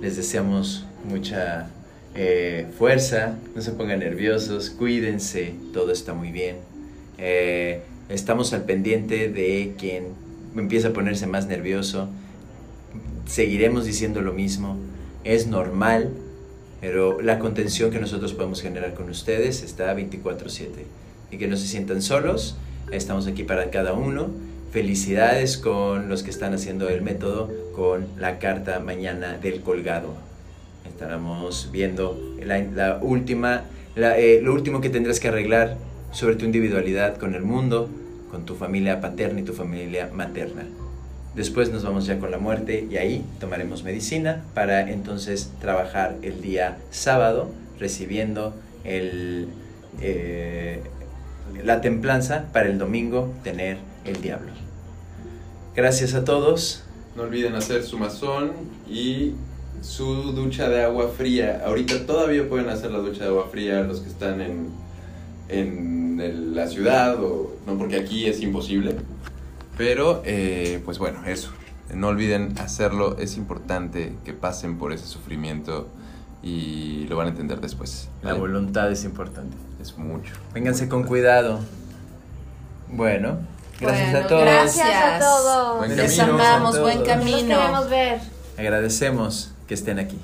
Les 0.00 0.16
deseamos 0.16 0.86
mucha 1.04 1.70
eh, 2.14 2.66
fuerza, 2.76 3.36
no 3.54 3.62
se 3.62 3.70
pongan 3.72 4.00
nerviosos, 4.00 4.70
cuídense, 4.70 5.54
todo 5.72 5.92
está 5.92 6.12
muy 6.12 6.32
bien. 6.32 6.56
Eh, 7.18 7.82
estamos 8.08 8.52
al 8.52 8.64
pendiente 8.64 9.28
de 9.28 9.74
quien 9.78 10.04
empieza 10.56 10.88
a 10.88 10.92
ponerse 10.92 11.26
más 11.26 11.46
nervioso. 11.46 12.08
Seguiremos 13.26 13.84
diciendo 13.84 14.22
lo 14.22 14.32
mismo, 14.32 14.76
es 15.22 15.46
normal, 15.46 16.10
pero 16.80 17.20
la 17.20 17.38
contención 17.38 17.90
que 17.90 18.00
nosotros 18.00 18.32
podemos 18.32 18.60
generar 18.60 18.94
con 18.94 19.08
ustedes 19.08 19.62
está 19.62 19.94
24/7. 19.94 20.86
Y 21.30 21.38
que 21.38 21.46
no 21.46 21.56
se 21.56 21.68
sientan 21.68 22.02
solos, 22.02 22.56
estamos 22.90 23.28
aquí 23.28 23.44
para 23.44 23.70
cada 23.70 23.92
uno. 23.92 24.30
Felicidades 24.72 25.58
con 25.58 26.08
los 26.08 26.24
que 26.24 26.30
están 26.30 26.54
haciendo 26.54 26.88
el 26.88 27.02
método 27.02 27.50
con 27.76 28.06
la 28.18 28.40
carta 28.40 28.80
mañana 28.80 29.38
del 29.38 29.60
colgado 29.60 30.29
estaremos 30.88 31.70
viendo 31.72 32.18
la, 32.42 32.98
última, 33.00 33.64
eh, 33.96 34.40
lo 34.42 34.52
último 34.52 34.80
que 34.80 34.90
tendrás 34.90 35.20
que 35.20 35.28
arreglar 35.28 35.76
sobre 36.12 36.36
tu 36.36 36.44
individualidad 36.44 37.16
con 37.16 37.34
el 37.34 37.42
mundo, 37.42 37.88
con 38.30 38.44
tu 38.44 38.54
familia 38.54 39.00
paterna 39.00 39.40
y 39.40 39.42
tu 39.44 39.52
familia 39.52 40.10
materna. 40.12 40.64
Después 41.34 41.70
nos 41.70 41.84
vamos 41.84 42.06
ya 42.06 42.18
con 42.18 42.30
la 42.30 42.38
muerte 42.38 42.86
y 42.90 42.96
ahí 42.96 43.24
tomaremos 43.38 43.84
medicina 43.84 44.42
para 44.54 44.90
entonces 44.90 45.52
trabajar 45.60 46.16
el 46.22 46.42
día 46.42 46.78
sábado 46.90 47.50
recibiendo 47.78 48.54
el, 48.84 49.48
eh, 50.00 50.82
la 51.64 51.80
templanza 51.80 52.46
para 52.52 52.68
el 52.68 52.78
domingo 52.78 53.32
tener 53.44 53.78
el 54.04 54.20
diablo. 54.20 54.52
Gracias 55.76 56.14
a 56.14 56.24
todos. 56.24 56.84
No 57.16 57.22
olviden 57.22 57.54
hacer 57.54 57.84
su 57.84 57.98
mazón 57.98 58.52
y 58.88 59.34
su 59.82 60.32
ducha 60.32 60.68
de 60.68 60.82
agua 60.84 61.10
fría. 61.16 61.62
Ahorita 61.66 62.06
todavía 62.06 62.48
pueden 62.48 62.68
hacer 62.68 62.90
la 62.90 62.98
ducha 62.98 63.24
de 63.24 63.28
agua 63.30 63.48
fría 63.50 63.80
los 63.82 64.00
que 64.00 64.08
están 64.08 64.40
en, 64.40 64.68
en 65.48 66.20
el- 66.20 66.54
la 66.54 66.66
ciudad, 66.68 67.22
o, 67.22 67.52
no 67.66 67.78
porque 67.78 67.96
aquí 67.96 68.26
es 68.26 68.40
imposible. 68.40 68.96
Pero, 69.76 70.22
eh, 70.24 70.80
pues 70.84 70.98
bueno, 70.98 71.24
eso. 71.26 71.50
No 71.94 72.08
olviden 72.08 72.54
hacerlo. 72.58 73.16
Es 73.18 73.36
importante 73.36 74.12
que 74.24 74.32
pasen 74.32 74.78
por 74.78 74.92
ese 74.92 75.06
sufrimiento 75.06 75.88
y 76.42 77.06
lo 77.08 77.16
van 77.16 77.26
a 77.26 77.30
entender 77.30 77.60
después. 77.60 78.08
La 78.22 78.34
voluntad 78.34 78.90
es 78.92 79.04
importante. 79.04 79.56
Es 79.80 79.96
mucho. 79.98 80.34
Vénganse 80.54 80.88
con 80.88 81.02
cuidado. 81.04 81.58
Bueno, 82.92 83.38
gracias 83.80 84.10
Bueno, 84.12 84.24
a 84.26 84.28
todos. 84.28 84.42
Gracias 84.44 84.88
a 84.88 85.18
todos. 85.18 85.78
Buen 85.78 85.96
Les 85.96 86.16
camino. 86.16 86.34
amamos, 86.38 86.76
a 86.76 86.80
buen 86.82 87.02
camino. 87.04 87.58
queremos 87.58 87.90
ver. 87.90 88.20
Agradecemos 88.58 89.52
que 89.70 89.74
estén 89.74 90.00
aquí. 90.00 90.18